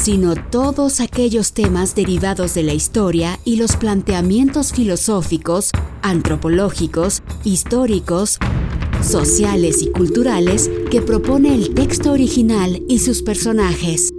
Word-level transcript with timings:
sino 0.00 0.34
todos 0.34 1.00
aquellos 1.00 1.52
temas 1.52 1.94
derivados 1.94 2.54
de 2.54 2.62
la 2.62 2.72
historia 2.72 3.38
y 3.44 3.56
los 3.56 3.76
planteamientos 3.76 4.72
filosóficos, 4.72 5.72
antropológicos, 6.02 7.22
históricos, 7.44 8.38
sociales 9.02 9.82
y 9.82 9.90
culturales 9.90 10.70
que 10.90 11.02
propone 11.02 11.54
el 11.54 11.74
texto 11.74 12.12
original 12.12 12.82
y 12.88 13.00
sus 13.00 13.22
personajes. 13.22 14.10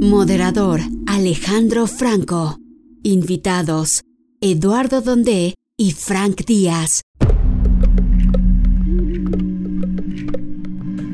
Moderador 0.00 0.80
Alejandro 1.06 1.86
Franco. 1.86 2.58
Invitados 3.04 4.02
Eduardo 4.40 5.00
Dondé 5.00 5.54
y 5.76 5.92
Frank 5.92 6.44
Díaz. 6.44 7.02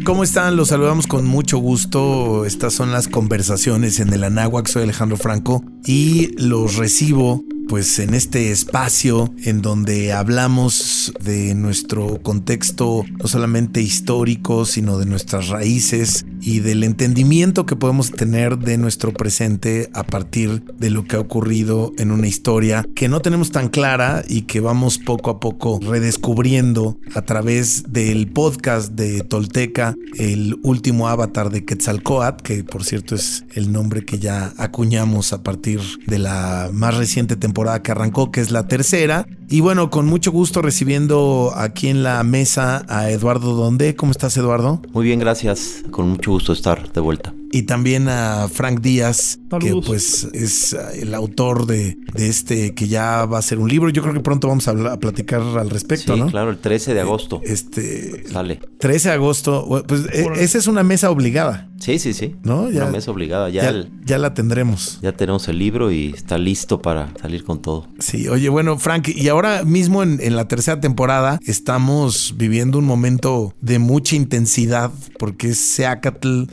¿Cómo 0.04 0.22
están? 0.22 0.56
Los 0.56 0.68
saludamos 0.68 1.06
con 1.06 1.24
mucho 1.24 1.56
gusto. 1.56 2.44
Estas 2.44 2.74
son 2.74 2.92
las 2.92 3.08
conversaciones 3.08 4.00
en 4.00 4.12
el 4.12 4.24
Anáhuac. 4.24 4.66
Soy 4.68 4.82
Alejandro 4.82 5.16
Franco 5.16 5.64
y 5.86 6.36
los 6.36 6.76
recibo 6.76 7.42
pues 7.68 7.98
en 7.98 8.12
este 8.12 8.50
espacio 8.50 9.32
en 9.44 9.62
donde 9.62 10.12
hablamos 10.12 11.14
de 11.24 11.54
nuestro 11.54 12.20
contexto 12.22 13.04
no 13.18 13.26
solamente 13.26 13.80
histórico, 13.80 14.66
sino 14.66 14.98
de 14.98 15.06
nuestras 15.06 15.48
raíces 15.48 16.26
y 16.44 16.60
del 16.60 16.84
entendimiento 16.84 17.64
que 17.64 17.74
podemos 17.74 18.10
tener 18.10 18.58
de 18.58 18.76
nuestro 18.76 19.12
presente 19.12 19.88
a 19.94 20.04
partir 20.04 20.62
de 20.78 20.90
lo 20.90 21.04
que 21.04 21.16
ha 21.16 21.20
ocurrido 21.20 21.92
en 21.96 22.10
una 22.10 22.26
historia 22.26 22.86
que 22.94 23.08
no 23.08 23.20
tenemos 23.20 23.50
tan 23.50 23.70
clara 23.70 24.22
y 24.28 24.42
que 24.42 24.60
vamos 24.60 24.98
poco 24.98 25.30
a 25.30 25.40
poco 25.40 25.80
redescubriendo 25.82 26.98
a 27.14 27.22
través 27.22 27.84
del 27.92 28.28
podcast 28.28 28.92
de 28.92 29.22
Tolteca, 29.22 29.94
el 30.18 30.58
último 30.62 31.08
avatar 31.08 31.50
de 31.50 31.64
Quetzalcoatl, 31.64 32.42
que 32.42 32.62
por 32.62 32.84
cierto 32.84 33.14
es 33.14 33.44
el 33.54 33.72
nombre 33.72 34.04
que 34.04 34.18
ya 34.18 34.52
acuñamos 34.58 35.32
a 35.32 35.42
partir 35.42 35.80
de 36.06 36.18
la 36.18 36.68
más 36.72 36.94
reciente 36.94 37.36
temporada 37.36 37.82
que 37.82 37.92
arrancó, 37.92 38.30
que 38.30 38.42
es 38.42 38.50
la 38.50 38.68
tercera. 38.68 39.26
Y 39.48 39.60
bueno, 39.60 39.90
con 39.90 40.06
mucho 40.06 40.32
gusto 40.32 40.62
recibiendo 40.62 41.52
aquí 41.54 41.88
en 41.88 42.02
la 42.02 42.22
mesa 42.24 42.84
a 42.88 43.10
Eduardo 43.10 43.54
Donde. 43.54 43.94
¿Cómo 43.94 44.12
estás, 44.12 44.36
Eduardo? 44.36 44.80
Muy 44.92 45.04
bien, 45.04 45.18
gracias. 45.18 45.84
Con 45.90 46.08
mucho 46.10 46.33
gusto 46.34 46.52
estar 46.52 46.92
de 46.92 47.00
vuelta 47.00 47.32
y 47.54 47.62
también 47.62 48.08
a 48.08 48.48
Frank 48.48 48.80
Díaz, 48.80 49.38
que 49.60 49.80
pues 49.86 50.26
es 50.32 50.72
eh, 50.72 51.02
el 51.02 51.14
autor 51.14 51.66
de, 51.66 51.96
este 52.16 52.74
que 52.74 52.88
ya 52.88 53.26
va 53.26 53.38
a 53.38 53.42
ser 53.42 53.60
un 53.60 53.68
libro. 53.68 53.90
Yo 53.90 54.02
creo 54.02 54.12
que 54.12 54.18
pronto 54.18 54.48
vamos 54.48 54.66
a, 54.66 54.98
platicar 54.98 55.40
al 55.40 55.70
respecto, 55.70 56.14
sí, 56.14 56.18
¿no? 56.20 56.26
claro, 56.26 56.50
el 56.50 56.58
13 56.58 56.94
de 56.94 57.00
agosto. 57.00 57.40
Este 57.44 58.26
sale. 58.26 58.58
13 58.80 59.10
de 59.10 59.14
agosto, 59.14 59.84
pues 59.86 60.06
e, 60.12 60.26
esa 60.42 60.58
es 60.58 60.66
una 60.66 60.82
mesa 60.82 61.12
obligada. 61.12 61.70
Sí, 61.78 62.00
sí, 62.00 62.12
sí. 62.12 62.34
¿No? 62.42 62.70
Ya, 62.70 62.82
una 62.82 62.92
mesa 62.92 63.12
obligada. 63.12 63.50
Ya, 63.50 63.72
ya, 64.04 64.18
la 64.18 64.34
tendremos. 64.34 64.98
Ya 65.02 65.12
tenemos 65.12 65.46
el 65.46 65.58
libro 65.58 65.92
y 65.92 66.08
está 66.08 66.38
listo 66.38 66.82
para 66.82 67.12
salir 67.20 67.44
con 67.44 67.62
todo. 67.62 67.86
Sí, 68.00 68.26
oye, 68.26 68.48
bueno, 68.48 68.78
Frank, 68.78 69.08
y 69.08 69.28
ahora 69.28 69.62
mismo 69.62 70.02
en, 70.02 70.18
en 70.20 70.34
la 70.34 70.48
tercera 70.48 70.80
temporada 70.80 71.38
estamos 71.46 72.34
viviendo 72.36 72.78
un 72.78 72.84
momento 72.84 73.54
de 73.60 73.78
mucha 73.78 74.16
intensidad 74.16 74.90
porque 75.20 75.50
es 75.50 75.58
Seacatl 75.58 76.44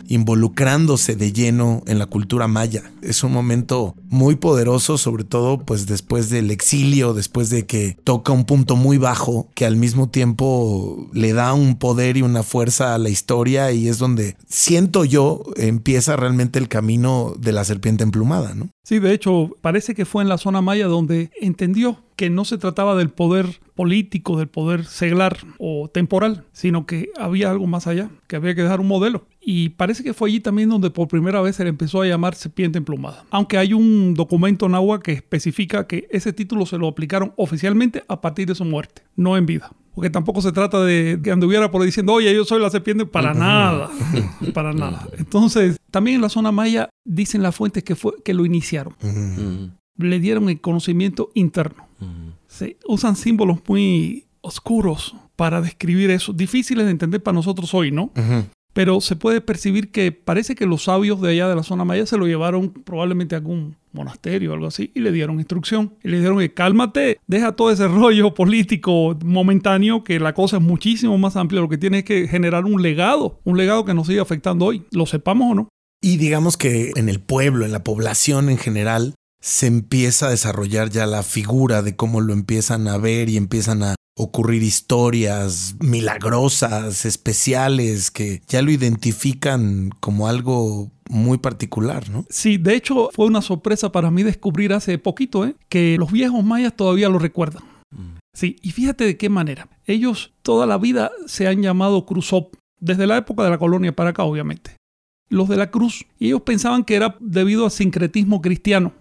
involucrándose 0.91 1.15
de 1.15 1.31
lleno 1.31 1.83
en 1.87 1.99
la 1.99 2.05
cultura 2.05 2.47
maya. 2.47 2.83
Es 3.01 3.23
un 3.23 3.31
momento 3.31 3.95
muy 4.09 4.35
poderoso, 4.35 4.97
sobre 4.97 5.23
todo 5.23 5.59
pues 5.59 5.85
después 5.85 6.29
del 6.29 6.51
exilio, 6.51 7.13
después 7.13 7.49
de 7.49 7.65
que 7.65 7.97
toca 8.03 8.33
un 8.33 8.45
punto 8.45 8.75
muy 8.75 8.97
bajo 8.97 9.47
que 9.55 9.65
al 9.65 9.77
mismo 9.77 10.09
tiempo 10.09 11.09
le 11.13 11.33
da 11.33 11.53
un 11.53 11.77
poder 11.77 12.17
y 12.17 12.21
una 12.21 12.43
fuerza 12.43 12.93
a 12.93 12.97
la 12.97 13.09
historia 13.09 13.71
y 13.71 13.87
es 13.87 13.99
donde 13.99 14.35
siento 14.47 15.05
yo 15.05 15.43
empieza 15.55 16.15
realmente 16.15 16.59
el 16.59 16.67
camino 16.67 17.33
de 17.39 17.51
la 17.51 17.63
serpiente 17.63 18.03
emplumada, 18.03 18.53
¿no? 18.53 18.69
Sí, 18.83 18.99
de 18.99 19.13
hecho, 19.13 19.51
parece 19.61 19.95
que 19.95 20.05
fue 20.05 20.23
en 20.23 20.29
la 20.29 20.37
zona 20.37 20.61
maya 20.61 20.87
donde 20.87 21.29
entendió 21.39 21.99
que 22.15 22.29
no 22.29 22.45
se 22.45 22.57
trataba 22.57 22.95
del 22.95 23.09
poder 23.09 23.61
político, 23.75 24.37
del 24.37 24.47
poder 24.47 24.85
seglar 24.85 25.37
o 25.57 25.89
temporal, 25.91 26.43
sino 26.51 26.85
que 26.85 27.09
había 27.17 27.49
algo 27.49 27.67
más 27.67 27.87
allá, 27.87 28.09
que 28.27 28.35
había 28.35 28.53
que 28.53 28.63
dejar 28.63 28.79
un 28.79 28.87
modelo. 28.87 29.25
Y 29.43 29.69
parece 29.69 30.03
que 30.03 30.13
fue 30.13 30.29
allí 30.29 30.39
también 30.39 30.69
donde 30.69 30.91
por 30.91 31.07
primera 31.07 31.41
vez 31.41 31.55
se 31.55 31.63
le 31.63 31.69
empezó 31.69 32.01
a 32.01 32.05
llamar 32.05 32.35
serpiente 32.35 32.77
emplumada. 32.77 33.25
Aunque 33.31 33.57
hay 33.57 33.73
un 33.73 34.13
documento 34.13 34.67
en 34.67 34.75
agua 34.75 35.01
que 35.01 35.13
especifica 35.13 35.87
que 35.87 36.07
ese 36.11 36.31
título 36.31 36.67
se 36.67 36.77
lo 36.77 36.87
aplicaron 36.87 37.33
oficialmente 37.37 38.03
a 38.07 38.21
partir 38.21 38.47
de 38.47 38.53
su 38.53 38.65
muerte, 38.65 39.01
no 39.15 39.35
en 39.37 39.47
vida. 39.47 39.71
Porque 39.95 40.09
tampoco 40.09 40.41
se 40.41 40.51
trata 40.51 40.83
de 40.83 41.19
que 41.21 41.31
anduviera 41.31 41.71
por 41.71 41.81
ahí 41.81 41.87
diciendo, 41.87 42.13
oye, 42.13 42.33
yo 42.33 42.45
soy 42.45 42.61
la 42.61 42.69
serpiente, 42.69 43.05
para 43.05 43.33
nada, 43.33 43.89
para 44.53 44.73
nada. 44.73 45.07
Entonces, 45.17 45.77
también 45.89 46.15
en 46.15 46.21
la 46.21 46.29
zona 46.29 46.51
maya 46.51 46.89
dicen 47.03 47.41
las 47.41 47.55
fuentes 47.55 47.83
que, 47.83 47.95
fue, 47.95 48.13
que 48.23 48.33
lo 48.33 48.45
iniciaron. 48.45 48.93
Le 49.97 50.19
dieron 50.19 50.49
el 50.49 50.61
conocimiento 50.61 51.31
interno. 51.33 51.87
Se 52.47 52.77
usan 52.87 53.15
símbolos 53.15 53.59
muy 53.67 54.25
oscuros 54.41 55.15
para 55.35 55.61
describir 55.61 56.11
eso, 56.11 56.31
difíciles 56.31 56.85
de 56.85 56.91
entender 56.91 57.21
para 57.21 57.33
nosotros 57.35 57.73
hoy, 57.73 57.91
¿no? 57.91 58.11
Pero 58.73 59.01
se 59.01 59.15
puede 59.15 59.41
percibir 59.41 59.91
que 59.91 60.11
parece 60.11 60.55
que 60.55 60.65
los 60.65 60.83
sabios 60.83 61.21
de 61.21 61.31
allá 61.31 61.49
de 61.49 61.55
la 61.55 61.63
zona 61.63 61.85
maya 61.85 62.05
se 62.05 62.17
lo 62.17 62.27
llevaron 62.27 62.71
probablemente 62.71 63.35
a 63.35 63.39
algún 63.39 63.75
monasterio 63.93 64.51
o 64.51 64.53
algo 64.53 64.67
así 64.67 64.91
y 64.95 65.01
le 65.01 65.11
dieron 65.11 65.39
instrucción 65.39 65.95
y 66.03 66.09
le 66.09 66.17
dijeron 66.17 66.39
que 66.39 66.53
cálmate, 66.53 67.19
deja 67.27 67.51
todo 67.53 67.71
ese 67.71 67.87
rollo 67.87 68.33
político 68.33 69.17
momentáneo 69.23 70.03
que 70.03 70.19
la 70.19 70.33
cosa 70.33 70.57
es 70.57 70.63
muchísimo 70.63 71.17
más 71.17 71.35
amplia, 71.35 71.61
lo 71.61 71.69
que 71.69 71.77
tiene 71.77 71.99
es 71.99 72.03
que 72.05 72.27
generar 72.27 72.65
un 72.65 72.81
legado, 72.81 73.39
un 73.43 73.57
legado 73.57 73.85
que 73.85 73.93
nos 73.93 74.07
sigue 74.07 74.19
afectando 74.19 74.65
hoy, 74.65 74.85
lo 74.91 75.05
sepamos 75.05 75.51
o 75.51 75.55
no. 75.55 75.69
Y 76.03 76.17
digamos 76.17 76.57
que 76.57 76.91
en 76.95 77.09
el 77.09 77.19
pueblo, 77.19 77.63
en 77.63 77.71
la 77.71 77.83
población 77.83 78.49
en 78.49 78.57
general, 78.57 79.13
se 79.39 79.67
empieza 79.67 80.27
a 80.27 80.29
desarrollar 80.31 80.89
ya 80.89 81.05
la 81.05 81.23
figura 81.23 81.81
de 81.81 81.95
cómo 81.95 82.21
lo 82.21 82.33
empiezan 82.33 82.87
a 82.87 82.97
ver 82.97 83.29
y 83.29 83.37
empiezan 83.37 83.83
a 83.83 83.95
ocurrir 84.21 84.61
historias 84.61 85.75
milagrosas, 85.79 87.05
especiales, 87.05 88.11
que 88.11 88.41
ya 88.47 88.61
lo 88.61 88.71
identifican 88.71 89.89
como 89.99 90.27
algo 90.27 90.91
muy 91.09 91.39
particular, 91.39 92.09
¿no? 92.09 92.25
Sí, 92.29 92.57
de 92.57 92.75
hecho 92.75 93.09
fue 93.13 93.25
una 93.25 93.41
sorpresa 93.41 93.91
para 93.91 94.11
mí 94.11 94.23
descubrir 94.23 94.73
hace 94.73 94.97
poquito 94.97 95.45
¿eh? 95.45 95.55
que 95.69 95.97
los 95.97 96.11
viejos 96.11 96.43
mayas 96.43 96.75
todavía 96.75 97.09
lo 97.09 97.19
recuerdan. 97.19 97.63
Mm. 97.91 98.19
Sí, 98.33 98.57
y 98.61 98.71
fíjate 98.71 99.05
de 99.05 99.17
qué 99.17 99.29
manera. 99.29 99.67
Ellos 99.85 100.33
toda 100.41 100.65
la 100.65 100.77
vida 100.77 101.11
se 101.25 101.47
han 101.47 101.61
llamado 101.61 102.05
Cruzop, 102.05 102.55
desde 102.79 103.07
la 103.07 103.17
época 103.17 103.43
de 103.43 103.49
la 103.49 103.57
colonia 103.57 103.95
para 103.95 104.11
acá, 104.11 104.23
obviamente 104.23 104.80
los 105.31 105.49
de 105.49 105.57
la 105.57 105.71
cruz. 105.71 106.05
Y 106.19 106.27
ellos 106.27 106.41
pensaban 106.41 106.83
que 106.83 106.95
era 106.95 107.15
debido 107.19 107.65
a 107.65 107.69
sincretismo 107.69 108.41
cristiano. 108.41 108.93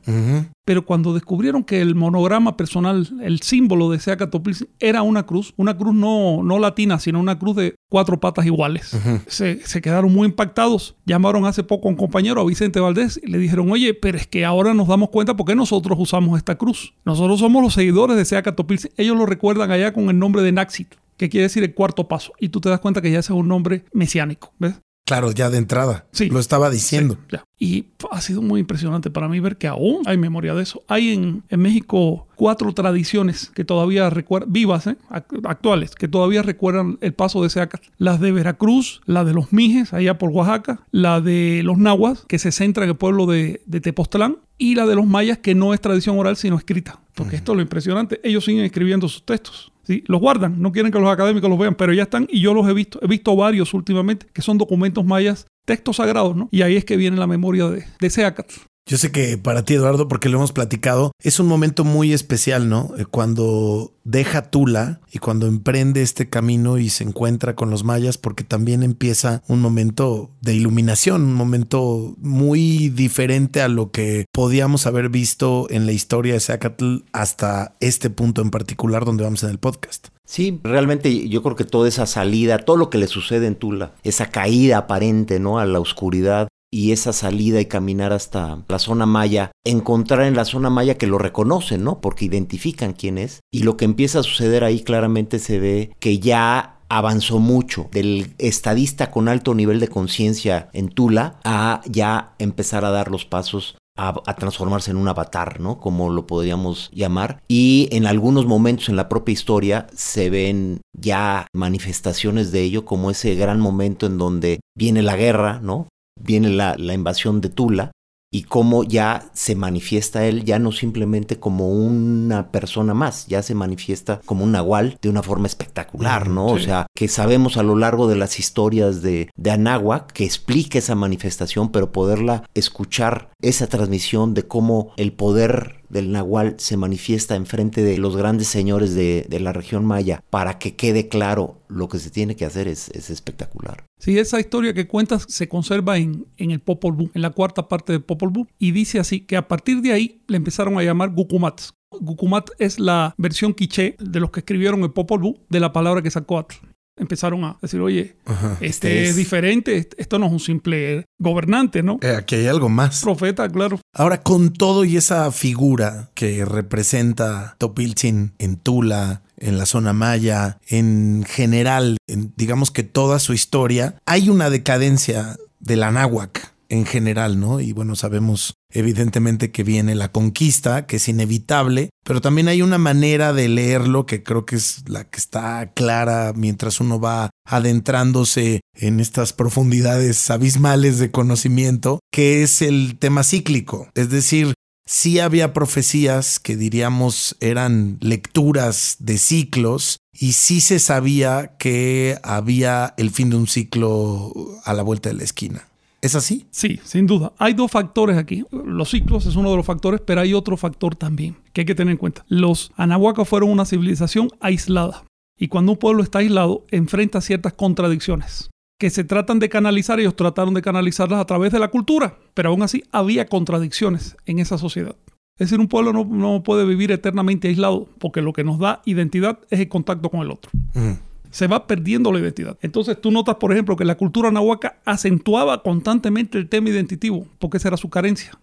Pero 0.65 0.87
cuando 0.87 1.13
descubrieron 1.13 1.65
que 1.65 1.81
el 1.81 1.95
monograma 1.95 2.57
personal, 2.57 3.09
el 3.23 3.41
símbolo 3.41 3.91
de 3.91 3.99
Seacatoplis, 3.99 4.67
era 4.79 5.03
una 5.03 5.25
cruz, 5.25 5.53
una 5.57 5.77
cruz 5.77 5.95
no, 5.95 6.43
no 6.45 6.59
latina, 6.59 7.01
sino 7.01 7.19
una 7.19 7.39
cruz 7.39 7.57
de 7.57 7.75
cuatro 7.89 8.21
patas 8.21 8.47
iguales, 8.47 8.97
se, 9.27 9.61
se, 9.67 9.83
quedaron 9.83 10.13
muy 10.13 10.29
impactados. 10.29 10.95
Llamaron 11.07 11.45
hace 11.45 11.65
poco 11.65 11.89
a 11.89 11.91
un 11.91 11.97
compañero, 11.97 12.41
a 12.41 12.45
Vicente 12.45 12.79
Valdés, 12.79 13.21
y 13.23 13.27
le 13.27 13.39
dijeron, 13.39 13.71
oye, 13.71 13.95
pero 13.95 14.17
es 14.17 14.29
que 14.29 14.45
ahora 14.45 14.73
nos 14.73 14.87
damos 14.87 15.11
cuenta 15.11 15.37
por 15.37 15.47
qué 15.47 15.57
nosotros 15.57 15.99
usamos 16.01 16.39
esta 16.39 16.57
cruz. 16.57 16.95
Nosotros 17.05 17.41
somos 17.41 17.63
los 17.63 17.75
seguidores 17.75 18.17
de 18.17 18.25
Seacatoplis. 18.25 18.91
Ellos 18.97 19.17
lo 19.17 19.27
recuerdan 19.27 19.73
allá 19.73 19.93
con 19.93 20.09
el 20.09 20.19
nombre 20.19 20.43
de 20.43 20.53
Naxit 20.53 20.95
que 21.21 21.29
quiere 21.29 21.43
decir 21.43 21.63
el 21.63 21.75
cuarto 21.75 22.09
paso. 22.09 22.33
Y 22.41 22.49
tú 22.49 22.63
te 22.63 22.71
das 22.71 22.81
cuenta 22.81 23.03
que 23.03 23.11
ya 23.11 23.19
ese 23.19 23.35
es 23.35 23.39
un 23.39 23.47
nombre 23.47 23.85
mesiánico, 23.93 24.55
¿ves? 24.59 24.81
Claro, 25.11 25.33
ya 25.33 25.51
de 25.51 25.59
entrada. 25.59 26.07
Sí. 26.13 26.31
Lo 26.31 26.39
estaba 26.39 26.71
diciendo. 26.71 27.19
ya. 27.33 27.43
Y 27.59 27.87
ha 28.13 28.21
sido 28.21 28.43
muy 28.43 28.61
impresionante 28.61 29.11
para 29.11 29.27
mí 29.27 29.41
ver 29.41 29.57
que 29.57 29.67
aún 29.67 30.03
hay 30.07 30.17
memoria 30.17 30.55
de 30.55 30.63
eso. 30.63 30.85
Hay 30.87 31.13
en, 31.13 31.43
en 31.49 31.61
México 31.61 32.29
cuatro 32.37 32.73
tradiciones 32.75 33.51
que 33.53 33.65
todavía 33.65 34.09
recuerdan, 34.09 34.53
vivas, 34.53 34.87
¿eh? 34.87 34.97
actuales, 35.11 35.97
que 35.97 36.07
todavía 36.07 36.43
recuerdan 36.43 36.97
el 37.01 37.13
paso 37.13 37.43
de 37.43 37.51
Seacatl. 37.51 37.89
Las 37.99 38.21
de 38.21 38.31
Veracruz, 38.31 39.01
la 39.05 39.25
de 39.25 39.35
los 39.35 39.53
Mijes, 39.53 39.93
allá 39.93 40.17
por 40.17 40.31
Oaxaca, 40.31 40.87
la 40.93 41.21
de 41.21 41.63
los 41.65 41.77
Nahuas, 41.77 42.25
que 42.29 42.39
se 42.39 42.53
centra 42.53 42.85
en 42.85 42.91
el 42.91 42.97
pueblo 42.97 43.27
de, 43.27 43.63
de 43.67 43.81
Tepoztlán, 43.81 44.37
y 44.61 44.75
la 44.75 44.87
de 44.87 44.95
los 44.95 45.07
mayas, 45.07 45.39
que 45.39 45.55
no 45.55 45.73
es 45.73 45.81
tradición 45.81 46.19
oral, 46.19 46.37
sino 46.37 46.57
escrita. 46.57 47.01
Porque 47.15 47.35
esto 47.35 47.53
es 47.53 47.57
lo 47.57 47.63
impresionante. 47.63 48.21
Ellos 48.23 48.45
siguen 48.45 48.65
escribiendo 48.65 49.09
sus 49.09 49.25
textos. 49.25 49.73
¿sí? 49.85 50.05
Los 50.07 50.21
guardan, 50.21 50.61
no 50.61 50.71
quieren 50.71 50.93
que 50.93 51.01
los 51.01 51.09
académicos 51.09 51.49
los 51.49 51.59
vean, 51.59 51.75
pero 51.75 51.95
ya 51.95 52.03
están 52.03 52.29
y 52.31 52.41
yo 52.41 52.53
los 52.53 52.69
he 52.69 52.75
visto. 52.75 53.01
He 53.03 53.07
visto 53.09 53.35
varios 53.35 53.73
últimamente 53.73 54.27
que 54.33 54.43
son 54.43 54.59
documentos 54.59 55.05
mayas 55.05 55.47
textos 55.65 55.97
sagrados, 55.97 56.37
¿no? 56.37 56.49
Y 56.53 56.63
ahí 56.63 56.77
es 56.77 56.85
que 56.85 56.97
viene 56.97 57.17
la 57.17 57.27
memoria 57.27 57.69
de, 57.69 57.85
de 57.99 58.11
Seacatl. 58.11 58.55
Yo 58.91 58.97
sé 58.97 59.13
que 59.13 59.39
para 59.39 59.65
ti, 59.65 59.75
Eduardo, 59.75 60.09
porque 60.09 60.29
lo 60.29 60.39
hemos 60.39 60.51
platicado, 60.51 61.13
es 61.23 61.39
un 61.39 61.47
momento 61.47 61.85
muy 61.85 62.13
especial, 62.13 62.69
¿no? 62.69 62.91
Eh, 62.99 63.05
Cuando 63.05 63.93
deja 64.03 64.51
Tula 64.51 65.01
y 65.13 65.21
cuando 65.21 65.47
emprende 65.47 66.03
este 66.03 66.29
camino 66.29 66.77
y 66.77 66.89
se 66.89 67.05
encuentra 67.05 67.55
con 67.55 67.71
los 67.71 67.85
mayas, 67.85 68.19
porque 68.19 68.43
también 68.43 68.83
empieza 68.83 69.45
un 69.47 69.61
momento 69.61 70.33
de 70.41 70.55
iluminación, 70.55 71.23
un 71.23 71.35
momento 71.35 72.17
muy 72.19 72.89
diferente 72.89 73.63
a 73.63 73.69
lo 73.69 73.93
que 73.93 74.25
podíamos 74.33 74.89
haber 74.89 75.09
visto 75.09 75.69
en 75.71 75.87
la 75.87 75.93
historia 75.93 76.33
de 76.33 76.41
Zacatl 76.41 77.05
hasta 77.13 77.77
este 77.79 78.11
punto 78.11 78.43
en 78.43 78.51
particular 78.51 79.05
donde 79.05 79.23
vamos 79.23 79.45
en 79.45 79.51
el 79.51 79.59
podcast. 79.59 80.09
Sí, 80.25 80.59
realmente 80.65 81.29
yo 81.29 81.45
creo 81.45 81.55
que 81.55 81.65
toda 81.65 81.89
esa 81.89 82.07
salida, 82.07 82.59
todo 82.59 82.77
lo 82.77 82.91
que 82.91 82.99
le 82.99 83.07
sucede 83.07 83.47
en 83.47 83.55
Tula, 83.55 83.93
esa 84.03 84.27
caída 84.27 84.79
aparente, 84.79 85.39
¿no? 85.39 85.61
A 85.61 85.67
la 85.67 85.79
oscuridad, 85.79 86.49
y 86.73 86.93
esa 86.93 87.13
salida 87.13 87.61
y 87.61 87.67
caminar 87.67 88.13
hasta 88.13 88.65
la 88.69 88.79
zona 88.79 89.07
maya, 89.07 89.51
encontrar 89.65 90.23
en 90.23 90.37
la 90.37 90.45
zona 90.45 90.71
maya 90.71 90.97
que 90.97 91.07
lo 91.07 91.19
reconocen, 91.19 91.85
¿no? 91.85 92.01
Porque 92.01 92.25
identifican 92.25 92.93
quién 92.93 93.19
es. 93.19 93.41
Y 93.53 93.63
lo 93.65 93.77
que 93.77 93.85
empieza 93.85 94.21
a 94.21 94.25
suceder 94.25 94.65
ahí 94.65 94.81
claramente 94.81 95.39
se 95.39 95.59
ve 95.59 95.93
que 95.99 96.19
ya 96.19 96.81
avanzó 96.89 97.39
mucho 97.39 97.89
del 97.93 98.35
estadista 98.39 99.11
con 99.11 99.29
alto 99.29 99.55
nivel 99.55 99.81
de 99.81 99.89
conciencia 99.89 100.69
en 100.73 100.89
Tula 100.89 101.39
a 101.45 101.81
ya 101.87 102.35
empezar 102.39 102.85
a 102.85 102.91
dar 102.91 103.11
los 103.11 103.25
pasos 103.25 103.77
a, 103.97 104.35
transformarse 104.35 104.91
en 104.91 104.97
un 104.97 105.09
avatar, 105.09 105.61
¿no? 105.61 105.79
Como 105.79 106.11
lo 106.11 106.27
podríamos 106.27 106.91
llamar. 106.93 107.43
Y 107.49 107.89
en 107.93 108.07
algunos 108.07 108.47
momentos 108.47 108.89
en 108.89 108.97
la 108.97 109.09
propia 109.09 109.33
historia 109.33 109.87
se 109.95 110.31
ven 110.31 110.81
ya 110.97 111.47
manifestaciones 111.53 112.51
de 112.51 112.63
ello, 112.63 112.85
como 112.85 113.11
ese 113.11 113.35
gran 113.35 113.61
momento 113.61 114.07
en 114.07 114.17
donde 114.17 114.61
viene 114.75 115.03
la 115.03 115.17
guerra, 115.17 115.61
¿no? 115.63 115.89
Viene 116.23 116.51
la, 116.51 116.75
la, 116.79 116.95
invasión 116.95 117.41
de 117.41 117.49
Tula 117.49 117.93
y 118.33 118.45
cómo 118.45 118.85
ya 118.85 119.29
se 119.33 119.57
manifiesta 119.57 120.25
él, 120.25 120.45
ya 120.45 120.59
no 120.61 120.71
simplemente 120.71 121.41
como 121.41 121.69
una 121.69 122.53
persona 122.53 122.95
más, 122.95 123.27
ya 123.27 123.43
se 123.43 123.55
manifiesta 123.55 124.21
como 124.25 124.45
un 124.45 124.53
nahual 124.53 124.99
de 125.03 125.09
una 125.09 125.23
forma 125.23 125.49
espectacular, 125.49 126.29
¿no? 126.29 126.51
Sí. 126.51 126.55
O 126.55 126.59
sea, 126.61 126.87
que 126.95 127.09
sabemos 127.09 127.57
a 127.57 127.65
lo 127.65 127.75
largo 127.75 128.07
de 128.07 128.17
las 128.17 128.39
historias 128.39 129.03
de, 129.03 129.31
de 129.35 129.51
Anáhuac 129.51 130.13
que 130.13 130.25
explica 130.25 130.79
esa 130.79 130.95
manifestación, 130.95 131.73
pero 131.73 131.91
poderla 131.91 132.45
escuchar, 132.55 133.31
esa 133.43 133.67
transmisión 133.67 134.35
de 134.35 134.47
cómo 134.47 134.93
el 134.97 135.13
poder 135.13 135.80
del 135.91 136.13
Nahual 136.13 136.55
se 136.59 136.77
manifiesta 136.77 137.37
enfrente 137.37 137.83
de 137.83 137.99
los 137.99 138.17
grandes 138.17 138.49
señores 138.49 138.95
de, 138.95 139.27
de, 139.29 139.41
la 139.41 139.53
región 139.53 139.85
maya 139.85 140.23
para 140.31 140.59
que 140.59 140.77
quede 140.77 141.09
claro 141.09 141.61
lo 141.69 141.89
que 141.89 141.99
se 141.99 142.11
tiene 142.11 142.37
que 142.37 142.45
hacer 142.45 142.69
es, 142.69 142.89
es 142.91 143.11
espectacular. 143.11 143.85
Sí, 143.99 144.19
esa 144.19 144.41
historia 144.41 144.73
que 144.73 144.87
cuentas 144.87 145.27
se 145.29 145.49
conserva 145.49 145.99
en, 145.99 146.27
en 146.37 146.51
el 146.51 146.61
Popol 146.61 146.93
Vuh, 146.93 147.11
en 147.15 147.23
la 147.23 147.31
cuarta 147.31 147.69
parte 147.69 147.93
de 147.93 148.01
Popol 148.01 148.31
Vuh, 148.31 148.47
y 148.59 148.71
dice 148.71 148.99
así 148.99 149.21
que 149.21 149.37
a 149.37 149.49
partir 149.49 149.83
de 149.83 149.93
ahí 149.93 150.23
le 150.29 150.37
empezaron 150.37 150.79
a 150.79 150.83
llamar 150.83 151.11
Gukumat. 151.11 151.61
Gukumat 152.01 152.51
es 152.59 152.79
la 152.79 153.15
versión 153.19 153.53
quiché 153.53 153.97
de 153.99 154.21
los 154.21 154.31
que 154.31 154.41
escribieron 154.41 154.83
el 154.83 154.93
Popol 154.93 155.21
Vuh 155.21 155.39
de 155.49 155.61
la 155.61 155.73
palabra 155.73 156.03
que 156.03 156.11
sacó 156.11 156.39
Atl 156.39 156.70
empezaron 157.01 157.45
a 157.45 157.57
decir, 157.61 157.81
oye, 157.81 158.17
Ajá, 158.27 158.57
este, 158.61 159.03
es... 159.03 159.11
es... 159.11 159.17
diferente, 159.17 159.89
esto 159.97 160.19
no 160.19 160.27
es 160.27 160.33
un 160.33 160.41
simple 160.41 161.07
gobernante, 161.19 161.83
¿no? 161.83 161.99
Eh, 162.03 162.15
aquí 162.17 162.37
hay 162.37 162.47
algo 162.47 162.69
más. 162.69 163.03
Profeta, 163.03 163.49
claro. 163.49 163.81
Ahora, 163.95 164.23
con 164.23 164.53
todo 164.53 164.85
y 164.85 164.97
esa 164.97 165.31
figura 165.33 166.11
que 166.15 166.45
representa 166.45 167.57
Topiltzin 167.59 168.33
en 168.39 168.57
Tula, 168.57 169.23
en 169.37 169.59
la 169.59 169.67
zona 169.67 169.93
maya, 169.93 170.59
en 170.69 171.25
general, 171.27 171.97
en, 172.07 172.33
digamos 172.37 172.71
que 172.71 172.83
toda 172.83 173.19
su 173.19 173.33
historia, 173.33 173.97
hay 174.07 174.29
una 174.29 174.51
decadencia 174.51 175.37
del 175.59 175.83
Anáhuac 175.83 176.40
en 176.71 176.87
general, 176.87 177.39
¿no? 177.39 177.61
Y 177.61 177.73
bueno, 177.73 177.97
sabemos 177.97 178.55
evidentemente 178.73 179.51
que 179.51 179.65
viene 179.65 179.95
la 179.95 180.13
conquista, 180.13 180.87
que 180.87 180.97
es 180.97 181.09
inevitable, 181.09 181.91
pero 182.05 182.21
también 182.21 182.49
hay 182.49 182.63
una 182.63 182.79
manera 182.79 183.33
de 183.33 183.49
leerlo 183.49 184.07
que 184.07 184.23
creo 184.23 184.47
que 184.47 184.57
es 184.57 184.89
la 184.89 185.05
que 185.05 185.19
está 185.19 185.73
clara 185.75 186.33
mientras 186.35 186.81
uno 186.81 187.01
va 187.01 187.31
adentrándose 187.45 188.61
en 188.75 189.01
estas 189.01 189.33
profundidades 189.33 190.31
abismales 190.31 190.99
de 190.99 191.11
conocimiento, 191.11 191.99
que 192.13 192.43
es 192.43 192.63
el 192.63 192.97
tema 192.99 193.25
cíclico. 193.25 193.89
Es 193.95 194.09
decir, 194.09 194.55
sí 194.87 195.19
había 195.19 195.53
profecías 195.53 196.39
que 196.39 196.57
diríamos 196.57 197.37
eran 197.41 197.99
lecturas 198.01 198.97
de 199.01 199.19
ciclos 199.19 199.99
y 200.13 200.33
sí 200.33 200.61
se 200.61 200.79
sabía 200.79 201.57
que 201.59 202.19
había 202.23 202.95
el 202.97 203.11
fin 203.11 203.31
de 203.31 203.37
un 203.37 203.49
ciclo 203.49 204.33
a 204.65 204.73
la 204.73 204.83
vuelta 204.83 205.09
de 205.09 205.17
la 205.17 205.25
esquina. 205.25 205.70
¿Es 206.03 206.15
así? 206.15 206.47
Sí, 206.51 206.81
sin 206.83 207.07
duda. 207.07 207.33
Hay 207.39 207.53
dos 207.53 207.71
factores 207.71 208.17
aquí. 208.17 208.45
Los 208.51 208.91
ciclos 208.91 209.27
es 209.27 209.37
uno 209.37 209.51
de 209.51 209.57
los 209.57 209.67
factores, 209.67 210.01
pero 210.01 210.23
hay 210.23 210.33
otro 210.33 210.57
factor 210.57 210.97
también 210.97 211.37
que 211.53 211.63
hay 211.63 211.65
que 211.67 211.75
tener 211.75 211.93
en 211.93 211.99
cuenta. 211.99 212.25
Los 212.29 212.73
anahuacas 212.77 213.29
fueron 213.29 213.51
una 213.51 213.67
civilización 213.67 214.31
aislada. 214.41 215.05
Y 215.39 215.49
cuando 215.49 215.73
un 215.73 215.79
pueblo 215.79 216.03
está 216.03 216.21
aislado, 216.21 216.65
enfrenta 216.71 217.21
ciertas 217.21 217.53
contradicciones 217.53 218.51
que 218.79 218.89
se 218.89 219.05
tratan 219.05 219.41
de 219.41 219.51
canalizar. 219.51 220.01
Ellos 220.01 220.17
trataron 220.17 220.55
de 220.55 220.63
canalizarlas 220.63 221.21
a 221.21 221.27
través 221.27 221.53
de 221.53 221.59
la 221.59 221.69
cultura, 221.69 222.19
pero 222.33 222.49
aún 222.49 222.63
así 222.63 222.83
había 222.93 223.27
contradicciones 223.27 224.17
en 224.25 224.39
esa 224.39 224.57
sociedad. 224.57 224.97
Es 225.39 225.49
decir, 225.49 225.61
un 225.61 225.69
pueblo 225.69 225.93
no, 225.93 226.05
no 226.05 226.43
puede 226.43 226.65
vivir 226.65 226.93
eternamente 226.93 227.49
aislado, 227.49 227.89
porque 227.99 228.23
lo 228.23 228.33
que 228.33 228.45
nos 228.45 228.59
da 228.59 228.81
identidad 228.87 229.39
es 229.51 229.61
el 229.61 229.69
contacto 229.69 230.09
con 230.09 230.21
el 230.21 230.31
otro. 230.31 230.51
Uh 230.75 230.79
-huh 230.79 230.99
se 231.31 231.47
va 231.47 231.67
perdiendo 231.67 232.13
la 232.13 232.21
identidad. 232.21 232.59
Entonces 232.61 233.01
tú 233.01 233.11
notas, 233.11 233.37
por 233.37 233.53
ejemplo, 233.53 233.77
que 233.77 233.85
la 233.85 233.97
cultura 233.97 234.31
nahuaca 234.31 234.81
acentuaba 234.85 235.63
constantemente 235.63 236.39
el 236.39 236.49
tema 236.49 236.71
identitativo, 236.71 237.27
porque 237.39 237.59
esa 237.59 237.69
era 237.69 237.77
su 237.77 237.91
carencia. 237.91 238.39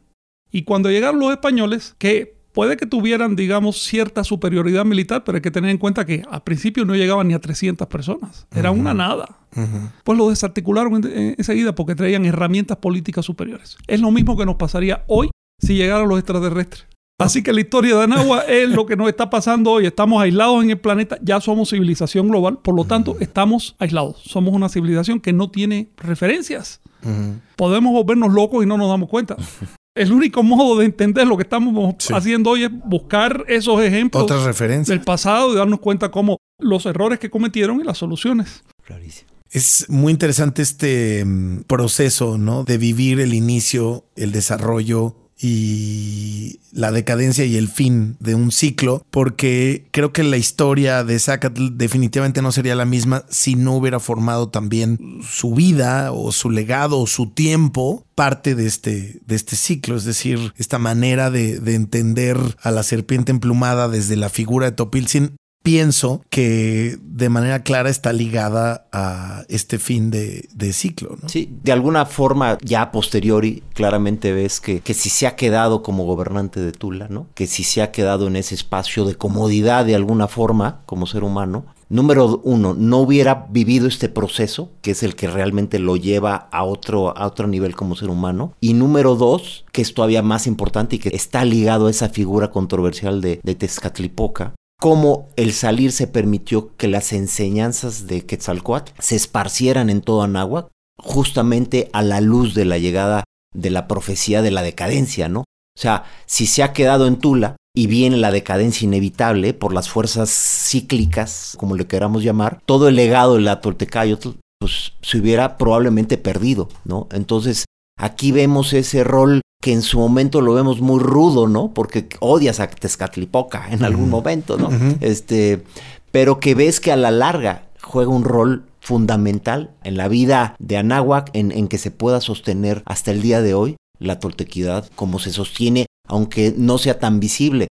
Y 0.51 0.63
cuando 0.63 0.89
llegaron 0.89 1.19
los 1.19 1.31
españoles, 1.31 1.95
que 1.97 2.37
puede 2.53 2.77
que 2.77 2.85
tuvieran, 2.85 3.35
digamos, 3.35 3.83
cierta 3.83 4.23
superioridad 4.23 4.83
militar, 4.85 5.23
pero 5.23 5.35
hay 5.35 5.41
que 5.41 5.51
tener 5.51 5.69
en 5.69 5.77
cuenta 5.77 6.05
que 6.05 6.23
al 6.29 6.41
principio 6.41 6.85
no 6.85 6.95
llegaban 6.95 7.27
ni 7.27 7.33
a 7.33 7.39
300 7.39 7.87
personas, 7.87 8.47
era 8.55 8.71
uh 8.71 8.75
-huh. 8.75 8.79
una 8.79 8.93
nada. 8.93 9.27
Uh 9.55 9.59
-huh. 9.59 9.91
Pues 10.03 10.17
lo 10.17 10.29
desarticularon 10.29 11.01
enseguida 11.37 11.75
porque 11.75 11.93
traían 11.95 12.25
herramientas 12.25 12.77
políticas 12.77 13.25
superiores. 13.25 13.77
Es 13.87 14.01
lo 14.01 14.09
mismo 14.09 14.35
que 14.37 14.45
nos 14.45 14.55
pasaría 14.55 15.03
hoy 15.07 15.29
si 15.61 15.75
llegaran 15.75 16.07
los 16.07 16.17
extraterrestres. 16.17 16.87
Así 17.19 17.41
que 17.41 17.51
la 17.51 17.61
historia 17.61 17.95
de 17.95 18.03
Anagua 18.03 18.41
es 18.41 18.69
lo 18.69 18.85
que 18.85 18.95
nos 18.95 19.09
está 19.09 19.29
pasando 19.29 19.71
hoy. 19.71 19.87
Estamos 19.87 20.21
aislados 20.21 20.63
en 20.63 20.69
el 20.69 20.79
planeta, 20.79 21.17
ya 21.23 21.41
somos 21.41 21.71
civilización 21.71 22.27
global, 22.29 22.59
por 22.59 22.75
lo 22.75 22.85
tanto 22.85 23.17
estamos 23.19 23.75
aislados. 23.79 24.21
Somos 24.23 24.53
una 24.53 24.69
civilización 24.69 25.19
que 25.19 25.33
no 25.33 25.49
tiene 25.49 25.89
referencias. 25.97 26.79
Uh 27.03 27.07
-huh. 27.09 27.39
Podemos 27.55 27.91
volvernos 27.91 28.31
locos 28.31 28.63
y 28.63 28.67
no 28.67 28.77
nos 28.77 28.89
damos 28.89 29.09
cuenta. 29.09 29.35
El 29.95 30.11
único 30.11 30.43
modo 30.43 30.77
de 30.77 30.85
entender 30.85 31.25
lo 31.25 31.37
que 31.37 31.41
estamos 31.43 31.95
sí. 31.97 32.13
haciendo 32.13 32.51
hoy 32.51 32.65
es 32.65 32.69
buscar 32.85 33.45
esos 33.47 33.81
ejemplos 33.81 34.21
Otras 34.23 34.43
referencias. 34.43 34.87
del 34.87 35.01
pasado 35.03 35.53
y 35.53 35.55
darnos 35.55 35.79
cuenta 35.79 36.11
cómo 36.11 36.37
los 36.59 36.85
errores 36.85 37.17
que 37.17 37.31
cometieron 37.31 37.81
y 37.81 37.83
las 37.83 37.97
soluciones. 37.97 38.63
Clarísimo. 38.85 39.31
Es 39.49 39.89
muy 39.89 40.11
interesante 40.11 40.61
este 40.61 41.25
mm, 41.25 41.61
proceso, 41.63 42.37
¿no? 42.37 42.63
De 42.63 42.77
vivir 42.77 43.19
el 43.19 43.33
inicio, 43.33 44.05
el 44.15 44.31
desarrollo 44.31 45.15
y 45.39 46.59
la 46.71 46.91
decadencia 46.91 47.45
y 47.45 47.57
el 47.57 47.67
fin 47.67 48.17
de 48.19 48.35
un 48.35 48.51
ciclo, 48.51 49.05
porque 49.11 49.87
creo 49.91 50.13
que 50.13 50.23
la 50.23 50.37
historia 50.37 51.03
de 51.03 51.19
Zacatl 51.19 51.77
definitivamente 51.77 52.41
no 52.41 52.51
sería 52.51 52.75
la 52.75 52.85
misma 52.85 53.23
si 53.29 53.55
no 53.55 53.75
hubiera 53.75 53.99
formado 53.99 54.49
también 54.49 55.19
su 55.27 55.53
vida 55.53 56.11
o 56.11 56.31
su 56.31 56.49
legado 56.49 56.99
o 56.99 57.07
su 57.07 57.27
tiempo 57.27 58.05
parte 58.15 58.55
de 58.55 58.65
este, 58.65 59.19
de 59.25 59.35
este 59.35 59.55
ciclo, 59.55 59.95
es 59.95 60.03
decir, 60.03 60.53
esta 60.57 60.79
manera 60.79 61.29
de, 61.29 61.59
de 61.59 61.75
entender 61.75 62.37
a 62.61 62.71
la 62.71 62.83
serpiente 62.83 63.31
emplumada 63.31 63.87
desde 63.89 64.15
la 64.15 64.29
figura 64.29 64.67
de 64.67 64.71
Topilzin 64.71 65.35
pienso 65.67 66.21
que 66.29 66.97
de 67.01 67.27
manera 67.27 67.61
clara 67.61 67.89
está 67.89 68.13
ligada 68.13 68.87
a 68.93 69.43
este 69.49 69.79
fin 69.79 70.11
de, 70.11 70.47
ciclo. 70.71 71.17
¿no? 71.21 71.27
Sí, 71.27 71.57
de 71.61 71.73
alguna 71.73 72.05
forma 72.05 72.57
ya 72.61 72.83
a 72.83 72.91
posteriori 72.93 73.63
claramente 73.73 74.31
ves 74.31 74.61
que, 74.61 74.79
que 74.79 74.93
si 74.93 75.09
se 75.09 75.27
ha 75.27 75.35
quedado 75.35 75.83
como 75.83 76.05
gobernante 76.05 76.61
de 76.61 76.71
Tula, 76.71 77.09
¿no? 77.09 77.27
que 77.35 77.47
si 77.47 77.65
se 77.65 77.81
ha 77.81 77.91
quedado 77.91 78.27
en 78.27 78.37
ese 78.37 78.55
espacio 78.55 79.03
de 79.03 79.15
comodidad 79.15 79.83
de 79.83 79.95
alguna 79.95 80.29
forma 80.29 80.83
como 80.85 81.05
ser 81.05 81.25
humano, 81.25 81.65
Número 81.89 82.41
uno, 82.43 82.73
no 82.73 82.97
hubiera 82.97 83.47
vivido 83.49 83.87
este 83.87 84.09
proceso, 84.09 84.71
que 84.81 84.91
es 84.91 85.03
el 85.03 85.15
que 85.15 85.29
realmente 85.29 85.79
lo 85.79 85.95
lleva 85.95 86.49
a 86.51 86.65
otro, 86.65 87.17
a 87.17 87.25
otro 87.25 87.47
nivel 87.47 87.77
como 87.77 87.95
ser 87.95 88.09
humano. 88.09 88.51
Y 88.59 88.73
número 88.73 89.15
dos, 89.15 89.63
que 89.71 89.83
es 89.83 89.93
todavía 89.93 90.21
más 90.21 90.47
importante 90.47 90.97
y 90.97 90.99
que 90.99 91.15
está 91.15 91.45
ligado 91.45 91.87
a 91.87 91.89
esa 91.89 92.09
figura 92.09 92.51
controversial 92.51 93.21
de 93.21 93.37
Tezcatlipoca, 93.37 94.53
cómo 94.79 95.29
el 95.35 95.53
salir 95.53 95.91
se 95.91 96.07
permitió 96.07 96.75
que 96.75 96.87
las 96.87 97.13
enseñanzas 97.13 98.07
de 98.07 98.25
Quetzalcoatl 98.25 98.93
se 98.99 99.15
esparcieran 99.15 99.89
en 99.89 100.01
todo 100.01 100.21
Anáhuac, 100.21 100.67
justamente 100.97 101.89
a 101.93 102.01
la 102.01 102.21
luz 102.21 102.53
de 102.53 102.65
la 102.65 102.77
llegada 102.77 103.23
de 103.53 103.69
la 103.69 103.87
profecía 103.87 104.41
de 104.41 104.51
la 104.51 104.61
decadencia, 104.61 105.29
¿no? 105.29 105.41
O 105.41 105.79
sea, 105.79 106.05
si 106.25 106.47
se 106.47 106.63
ha 106.63 106.73
quedado 106.73 107.07
en 107.07 107.17
Tula 107.17 107.55
y 107.75 107.87
viene 107.87 108.17
la 108.17 108.31
decadencia 108.31 108.85
inevitable 108.85 109.53
por 109.53 109.73
las 109.73 109.89
fuerzas 109.89 110.29
cíclicas, 110.31 111.55
como 111.57 111.75
le 111.75 111.85
queramos 111.85 112.23
llamar, 112.23 112.61
todo 112.65 112.87
el 112.87 112.95
legado 112.95 113.35
de 113.35 113.41
la 113.41 113.61
Toltecayotl 113.61 114.29
pues 114.59 114.93
se 115.01 115.19
hubiera 115.19 115.57
probablemente 115.57 116.17
perdido, 116.17 116.69
¿no? 116.83 117.07
Entonces, 117.11 117.65
aquí 117.97 118.31
vemos 118.31 118.73
ese 118.73 119.03
rol 119.03 119.41
que 119.61 119.73
en 119.73 119.81
su 119.81 119.99
momento 119.99 120.41
lo 120.41 120.53
vemos 120.53 120.81
muy 120.81 120.99
rudo, 120.99 121.47
¿no? 121.47 121.73
Porque 121.73 122.07
odias 122.19 122.59
a 122.59 122.69
Tezcatlipoca 122.69 123.67
en 123.71 123.83
algún 123.83 124.09
momento, 124.09 124.57
¿no? 124.57 124.69
Este, 125.01 125.63
pero 126.11 126.39
que 126.39 126.55
ves 126.55 126.79
que 126.79 126.91
a 126.91 126.95
la 126.95 127.11
larga 127.11 127.63
juega 127.81 128.11
un 128.11 128.23
rol 128.23 128.65
fundamental 128.79 129.71
en 129.83 129.97
la 129.97 130.07
vida 130.07 130.55
de 130.59 130.77
Anáhuac, 130.77 131.29
en, 131.33 131.67
que 131.67 131.77
se 131.77 131.91
pueda 131.91 132.21
sostener 132.21 132.83
hasta 132.85 133.11
el 133.11 133.21
día 133.21 133.41
de 133.41 133.53
hoy 133.53 133.75
la 133.99 134.19
toltequidad, 134.19 134.89
como 134.95 135.19
se 135.19 135.31
sostiene, 135.31 135.87
aunque 136.07 136.53
no 136.55 136.77
sea 136.77 136.99
tan 136.99 137.19
visible, 137.19 137.67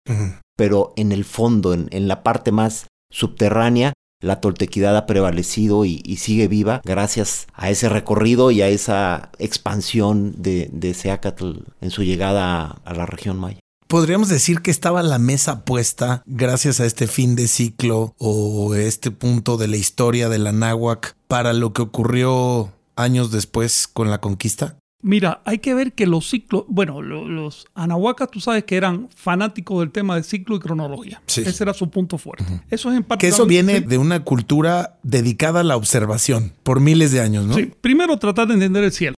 pero 0.56 0.92
en 0.96 1.10
el 1.10 1.24
fondo, 1.24 1.74
en, 1.74 2.08
la 2.08 2.22
parte 2.22 2.52
más 2.52 2.86
subterránea, 3.10 3.92
la 4.20 4.40
toltequidad 4.40 4.96
ha 4.96 5.06
prevalecido 5.06 5.84
y, 5.84 6.00
sigue 6.20 6.48
viva 6.48 6.82
gracias 6.84 7.46
a 7.54 7.70
ese 7.70 7.88
recorrido 7.88 8.50
y 8.50 8.60
a 8.60 8.68
esa 8.68 9.30
expansión 9.38 10.34
de, 10.36 10.68
de 10.72 10.92
Seacatl 10.92 11.60
en 11.80 11.90
su 11.90 12.02
llegada 12.02 12.80
a 12.84 12.94
la 12.94 13.06
región 13.06 13.38
maya 13.38 13.60
podríamos 13.90 14.28
decir 14.28 14.60
que 14.60 14.70
estaba 14.70 15.02
la 15.02 15.18
mesa 15.18 15.64
puesta 15.64 16.22
gracias 16.26 16.78
a 16.80 16.86
este 16.86 17.08
fin 17.08 17.34
de 17.34 17.48
ciclo 17.48 18.14
o 18.18 18.74
este 18.76 19.10
punto 19.10 19.56
de 19.56 19.66
la 19.66 19.76
historia 19.76 20.28
de 20.28 20.38
la 20.38 20.52
náhuac 20.52 21.16
para 21.26 21.52
lo 21.52 21.72
que 21.72 21.82
ocurrió 21.82 22.72
años 22.96 23.30
después 23.30 23.88
con 23.88 24.10
la 24.10 24.20
conquista? 24.20 24.76
Mira, 25.02 25.40
hay 25.44 25.58
que 25.58 25.74
ver 25.74 25.92
que 25.92 26.06
los 26.06 26.28
ciclos, 26.28 26.64
bueno, 26.68 27.00
los, 27.00 27.66
anahuacas, 27.74 28.30
tú 28.30 28.40
sabes 28.40 28.64
que 28.64 28.76
eran 28.76 29.08
fanáticos 29.14 29.80
del 29.80 29.90
tema 29.90 30.16
de 30.16 30.22
ciclo 30.22 30.56
y 30.56 30.58
cronología. 30.58 31.22
Ese 31.26 31.62
era 31.62 31.72
su 31.72 31.90
punto 31.90 32.18
fuerte. 32.18 32.44
Eso 32.70 32.90
es 32.90 32.96
en 32.96 33.04
parte. 33.04 33.26
Que 33.26 33.28
eso 33.28 33.46
viene 33.46 33.80
de 33.80 33.98
una 33.98 34.24
cultura 34.24 34.98
dedicada 35.02 35.60
a 35.60 35.64
la 35.64 35.76
observación 35.76 36.52
por 36.62 36.80
miles 36.80 37.12
de 37.12 37.20
años, 37.20 37.46
¿no? 37.46 37.54
Sí. 37.54 37.72
Primero 37.80 38.18
tratar 38.18 38.48
de 38.48 38.54
entender 38.54 38.84
el 38.84 38.92
cielo. 38.92 39.14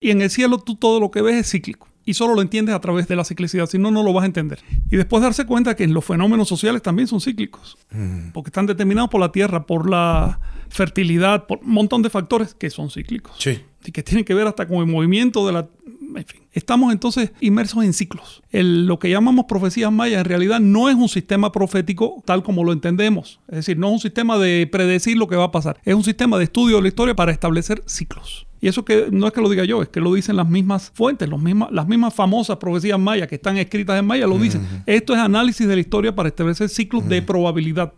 Y 0.00 0.10
en 0.10 0.22
el 0.22 0.30
cielo 0.30 0.58
tú 0.58 0.76
todo 0.76 1.00
lo 1.00 1.10
que 1.10 1.22
ves 1.22 1.36
es 1.36 1.50
cíclico 1.50 1.88
y 2.08 2.14
solo 2.14 2.34
lo 2.34 2.40
entiendes 2.40 2.74
a 2.74 2.80
través 2.80 3.06
de 3.06 3.16
la 3.16 3.22
ciclicidad, 3.22 3.66
si 3.66 3.76
no, 3.76 3.90
no 3.90 4.02
lo 4.02 4.14
vas 4.14 4.22
a 4.22 4.26
entender. 4.26 4.60
Y 4.90 4.96
después 4.96 5.22
darse 5.22 5.44
cuenta 5.44 5.76
que 5.76 5.86
los 5.86 6.02
fenómenos 6.02 6.48
sociales 6.48 6.80
también 6.80 7.06
son 7.06 7.20
cíclicos, 7.20 7.76
mm. 7.90 8.30
porque 8.32 8.48
están 8.48 8.64
determinados 8.64 9.10
por 9.10 9.20
la 9.20 9.30
tierra, 9.30 9.66
por 9.66 9.90
la 9.90 10.40
fertilidad, 10.70 11.46
por 11.46 11.58
un 11.58 11.70
montón 11.70 12.00
de 12.00 12.08
factores 12.08 12.54
que 12.54 12.70
son 12.70 12.90
cíclicos. 12.90 13.36
Sí. 13.38 13.60
Y 13.84 13.92
que 13.92 14.02
tienen 14.02 14.24
que 14.24 14.32
ver 14.32 14.46
hasta 14.46 14.66
con 14.66 14.78
el 14.78 14.86
movimiento 14.86 15.46
de 15.46 15.52
la... 15.52 15.68
En 16.14 16.24
fin, 16.24 16.40
estamos 16.52 16.92
entonces 16.92 17.32
inmersos 17.40 17.84
en 17.84 17.92
ciclos. 17.92 18.42
lo 18.50 18.98
que 18.98 19.10
llamamos 19.10 19.44
profecías 19.46 19.92
mayas 19.92 20.20
en 20.20 20.24
realidad 20.24 20.60
no 20.60 20.88
es 20.88 20.96
un 20.96 21.08
sistema 21.08 21.52
profético 21.52 22.22
tal 22.24 22.42
como 22.42 22.64
lo 22.64 22.72
entendemos. 22.72 23.40
Es 23.48 23.56
decir, 23.56 23.78
no 23.78 23.88
es 23.88 23.92
un 23.94 24.00
sistema 24.00 24.38
de 24.38 24.68
predecir 24.70 25.16
lo 25.16 25.28
que 25.28 25.36
va 25.36 25.44
a 25.44 25.50
pasar. 25.50 25.80
Es 25.84 25.94
un 25.94 26.04
sistema 26.04 26.38
de 26.38 26.44
estudio 26.44 26.76
de 26.76 26.82
la 26.82 26.88
historia 26.88 27.14
para 27.14 27.32
establecer 27.32 27.82
ciclos. 27.86 28.46
Y 28.60 28.68
eso 28.68 28.84
que 28.84 29.08
no 29.10 29.26
es 29.26 29.32
que 29.32 29.40
lo 29.40 29.48
diga 29.48 29.64
yo, 29.64 29.82
es 29.82 29.88
que 29.88 30.00
lo 30.00 30.12
dicen 30.12 30.36
las 30.36 30.48
mismas 30.48 30.90
fuentes, 30.92 31.28
los 31.28 31.40
mismas, 31.40 31.70
las 31.70 31.86
mismas 31.86 32.12
famosas 32.14 32.56
profecías 32.56 32.98
mayas 32.98 33.28
que 33.28 33.36
están 33.36 33.56
escritas 33.56 33.98
en 33.98 34.06
maya, 34.06 34.26
lo 34.26 34.38
dicen. 34.38 34.66
Esto 34.86 35.14
es 35.14 35.20
análisis 35.20 35.66
de 35.68 35.74
la 35.74 35.80
historia 35.80 36.14
para 36.14 36.28
establecer 36.28 36.68
ciclos 36.68 37.08
de 37.08 37.22
probabilidad. 37.22 37.92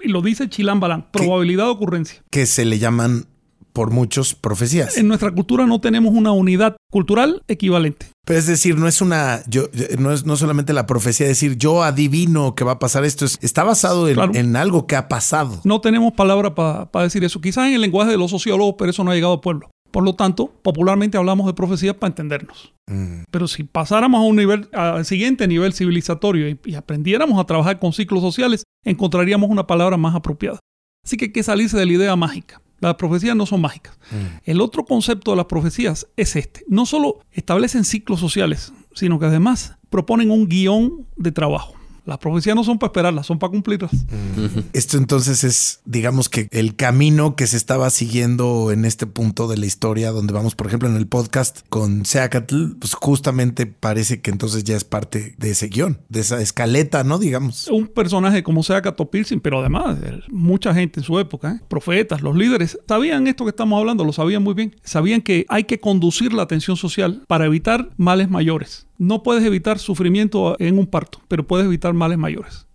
Y 0.00 0.08
lo 0.08 0.20
dice 0.20 0.48
Chilán 0.48 0.80
Balán, 0.80 1.06
probabilidad 1.12 1.64
de 1.64 1.70
ocurrencia. 1.70 2.22
Que 2.30 2.46
se 2.46 2.64
le 2.64 2.78
llaman 2.78 3.26
por 3.74 3.90
muchos 3.90 4.34
profecías. 4.34 4.96
En 4.96 5.08
nuestra 5.08 5.32
cultura 5.32 5.66
no 5.66 5.80
tenemos 5.80 6.14
una 6.14 6.32
unidad 6.32 6.76
cultural 6.90 7.42
equivalente. 7.48 8.06
Pero 8.24 8.38
es 8.38 8.46
decir, 8.46 8.78
no 8.78 8.88
es 8.88 9.02
una, 9.02 9.42
yo, 9.46 9.64
no 9.98 10.12
es 10.12 10.24
no 10.24 10.36
solamente 10.36 10.72
la 10.72 10.86
profecía, 10.86 11.26
decir 11.26 11.58
yo 11.58 11.82
adivino 11.82 12.54
que 12.54 12.64
va 12.64 12.72
a 12.72 12.78
pasar 12.78 13.04
esto, 13.04 13.26
está 13.26 13.64
basado 13.64 14.08
en, 14.08 14.56
algo 14.56 14.86
que 14.86 14.96
ha 14.96 15.08
pasado. 15.08 15.60
No 15.64 15.80
tenemos 15.80 16.12
palabra 16.14 16.54
para 16.54 17.04
decir 17.04 17.24
eso. 17.24 17.40
Quizás 17.40 17.66
en 17.66 17.74
el 17.74 17.80
lenguaje 17.80 18.12
de 18.12 18.16
los 18.16 18.30
sociólogos, 18.30 18.76
pero 18.78 18.90
eso 18.90 19.04
no 19.04 19.10
ha 19.10 19.14
llegado 19.14 19.34
al 19.34 19.40
pueblo. 19.40 19.68
Por 19.90 20.02
lo 20.02 20.14
tanto, 20.14 20.52
popularmente 20.62 21.18
hablamos 21.18 21.46
de 21.46 21.54
profecías 21.54 21.94
para 21.94 22.08
entendernos. 22.08 22.74
Mm. 22.88 23.24
Pero 23.30 23.46
si 23.46 23.64
pasáramos 23.64 24.18
a 24.18 24.24
un 24.24 24.36
nivel, 24.36 24.68
al 24.72 25.04
siguiente 25.04 25.46
nivel 25.46 25.72
civilizatorio 25.72 26.58
y, 26.64 26.74
aprendiéramos 26.74 27.40
a 27.40 27.44
trabajar 27.44 27.78
con 27.78 27.92
ciclos 27.92 28.20
sociales, 28.20 28.64
encontraríamos 28.84 29.50
una 29.50 29.66
palabra 29.66 29.96
más 29.96 30.14
apropiada. 30.14 30.58
Así 31.04 31.16
que 31.16 31.26
hay 31.26 31.32
que 31.32 31.42
salirse 31.42 31.76
de 31.76 31.86
la 31.86 31.92
idea 31.92 32.16
mágica. 32.16 32.60
Las 32.88 32.96
profecías 32.96 33.36
no 33.36 33.46
son 33.46 33.60
mágicas. 33.60 33.96
Mm. 34.10 34.38
El 34.44 34.60
otro 34.60 34.84
concepto 34.84 35.30
de 35.30 35.36
las 35.38 35.46
profecías 35.46 36.06
es 36.16 36.36
este. 36.36 36.64
No 36.68 36.86
solo 36.86 37.20
establecen 37.32 37.84
ciclos 37.84 38.20
sociales, 38.20 38.72
sino 38.94 39.18
que 39.18 39.26
además 39.26 39.76
proponen 39.90 40.30
un 40.30 40.48
guion 40.48 41.06
de 41.16 41.32
trabajo. 41.32 41.74
Las 42.04 42.18
profecías 42.18 42.54
no 42.54 42.64
son 42.64 42.78
para 42.78 42.88
esperarlas, 42.88 43.26
son 43.26 43.38
para 43.38 43.50
cumplirlas. 43.50 43.92
Esto 44.72 44.98
entonces 44.98 45.44
es, 45.44 45.80
digamos 45.84 46.28
que 46.28 46.48
el 46.50 46.76
camino 46.76 47.34
que 47.36 47.46
se 47.46 47.56
estaba 47.56 47.88
siguiendo 47.90 48.70
en 48.72 48.84
este 48.84 49.06
punto 49.06 49.48
de 49.48 49.56
la 49.56 49.66
historia, 49.66 50.10
donde 50.10 50.32
vamos, 50.32 50.54
por 50.54 50.66
ejemplo, 50.66 50.88
en 50.88 50.96
el 50.96 51.06
podcast 51.06 51.60
con 51.68 52.04
Seacatl, 52.04 52.76
pues 52.78 52.94
justamente 52.94 53.66
parece 53.66 54.20
que 54.20 54.30
entonces 54.30 54.64
ya 54.64 54.76
es 54.76 54.84
parte 54.84 55.34
de 55.38 55.50
ese 55.50 55.68
guion, 55.68 55.98
de 56.08 56.20
esa 56.20 56.40
escaleta, 56.40 57.04
¿no? 57.04 57.18
Digamos. 57.18 57.68
Un 57.68 57.86
personaje 57.86 58.42
como 58.42 58.62
Seacatl 58.62 59.04
Pilsin, 59.04 59.40
pero 59.40 59.60
además 59.60 59.98
mucha 60.28 60.74
gente 60.74 61.00
en 61.00 61.04
su 61.04 61.18
época, 61.18 61.52
¿eh? 61.52 61.60
profetas, 61.68 62.22
los 62.22 62.36
líderes, 62.36 62.78
sabían 62.86 63.26
esto 63.26 63.44
que 63.44 63.50
estamos 63.50 63.78
hablando, 63.78 64.04
lo 64.04 64.12
sabían 64.12 64.42
muy 64.42 64.54
bien. 64.54 64.76
Sabían 64.82 65.22
que 65.22 65.46
hay 65.48 65.64
que 65.64 65.80
conducir 65.80 66.32
la 66.32 66.42
atención 66.42 66.76
social 66.76 67.22
para 67.26 67.46
evitar 67.46 67.90
males 67.96 68.30
mayores. 68.30 68.86
No 68.98 69.22
puedes 69.22 69.44
evitar 69.44 69.78
sufrimiento 69.78 70.56
en 70.58 70.78
un 70.78 70.86
parto, 70.86 71.20
pero 71.28 71.46
puedes 71.46 71.66
evitar 71.66 71.92
males 71.94 72.18
mayores. 72.18 72.66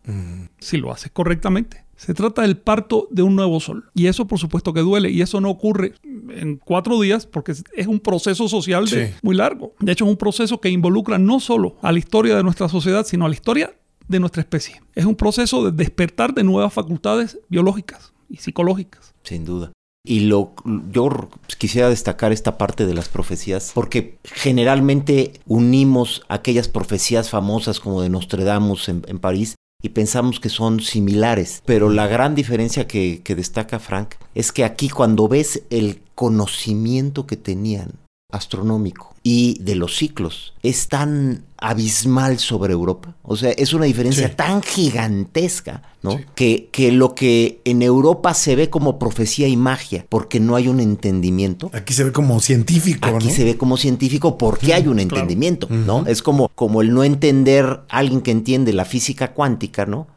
Si 0.59 0.77
lo 0.77 0.91
haces 0.91 1.11
correctamente. 1.11 1.85
Se 1.95 2.13
trata 2.13 2.43
del 2.43 2.57
parto 2.57 3.07
de 3.11 3.21
un 3.23 3.35
nuevo 3.35 3.59
sol. 3.59 3.91
Y 3.93 4.07
eso 4.07 4.25
por 4.25 4.39
supuesto 4.39 4.73
que 4.73 4.79
duele. 4.79 5.11
Y 5.11 5.21
eso 5.21 5.41
no 5.41 5.49
ocurre 5.49 5.93
en 6.03 6.55
cuatro 6.57 6.99
días 6.99 7.25
porque 7.25 7.51
es 7.51 7.87
un 7.87 7.99
proceso 7.99 8.47
social 8.47 8.85
muy 9.21 9.35
largo. 9.35 9.75
De 9.79 9.91
hecho 9.91 10.05
es 10.05 10.11
un 10.11 10.17
proceso 10.17 10.61
que 10.61 10.69
involucra 10.69 11.19
no 11.19 11.39
solo 11.39 11.75
a 11.81 11.91
la 11.91 11.99
historia 11.99 12.35
de 12.37 12.43
nuestra 12.43 12.69
sociedad, 12.69 13.05
sino 13.05 13.25
a 13.25 13.29
la 13.29 13.35
historia 13.35 13.75
de 14.07 14.19
nuestra 14.19 14.41
especie. 14.41 14.81
Es 14.95 15.05
un 15.05 15.15
proceso 15.15 15.63
de 15.65 15.71
despertar 15.71 16.33
de 16.33 16.43
nuevas 16.43 16.73
facultades 16.73 17.37
biológicas 17.49 18.13
y 18.29 18.37
psicológicas. 18.37 19.13
Sin 19.23 19.45
duda. 19.45 19.71
Y 20.05 20.21
lo, 20.21 20.53
yo 20.91 21.29
quisiera 21.57 21.89
destacar 21.89 22.31
esta 22.31 22.57
parte 22.57 22.85
de 22.85 22.93
las 22.93 23.09
profecías, 23.09 23.71
porque 23.73 24.17
generalmente 24.23 25.33
unimos 25.45 26.23
aquellas 26.29 26.67
profecías 26.67 27.29
famosas 27.29 27.79
como 27.79 28.01
de 28.01 28.09
Nostradamus 28.09 28.87
en, 28.89 29.03
en 29.07 29.19
París 29.19 29.55
y 29.81 29.89
pensamos 29.89 30.39
que 30.39 30.49
son 30.49 30.79
similares. 30.79 31.61
Pero 31.65 31.89
la 31.89 32.07
gran 32.07 32.33
diferencia 32.33 32.87
que 32.87 33.21
destaca 33.25 33.79
Frank 33.79 34.15
es 34.35 34.51
que 34.51 34.63
aquí 34.63 34.89
cuando 34.89 35.27
ves 35.27 35.63
el 35.69 36.01
conocimiento 36.15 37.27
que 37.27 37.37
tenían 37.37 37.91
astronómico 38.31 39.15
y 39.23 39.57
de 39.61 39.75
los 39.75 39.95
ciclos 39.95 40.53
es 40.63 40.87
tan 40.87 41.45
abismal 41.61 42.39
sobre 42.39 42.73
Europa. 42.73 43.15
O 43.21 43.35
sea, 43.35 43.51
es 43.51 43.73
una 43.73 43.85
diferencia 43.85 44.35
tan 44.35 44.61
gigantesca, 44.63 45.83
¿no? 46.01 46.19
Que, 46.33 46.69
que 46.71 46.91
lo 46.91 47.13
que 47.15 47.61
en 47.65 47.81
Europa 47.81 48.33
se 48.33 48.55
ve 48.55 48.69
como 48.69 48.97
profecía 48.97 49.47
y 49.47 49.57
magia, 49.57 50.05
porque 50.07 50.39
no 50.39 50.55
hay 50.55 50.67
un 50.67 50.79
entendimiento. 50.79 51.69
Aquí 51.73 51.93
se 51.93 52.05
ve 52.05 52.11
como 52.11 52.39
científico, 52.39 53.07
Aquí 53.07 53.29
se 53.29 53.43
ve 53.43 53.57
como 53.57 53.77
científico 53.77 54.37
porque 54.37 54.73
hay 54.73 54.87
un 54.87 54.99
entendimiento, 54.99 55.67
¿no? 55.69 56.05
Es 56.07 56.21
como, 56.21 56.49
como 56.55 56.81
el 56.81 56.93
no 56.93 57.03
entender 57.03 57.81
alguien 57.89 58.21
que 58.21 58.31
entiende 58.31 58.71
la 58.71 58.85
física 58.85 59.33
cuántica, 59.33 59.85
¿no? 59.85 60.07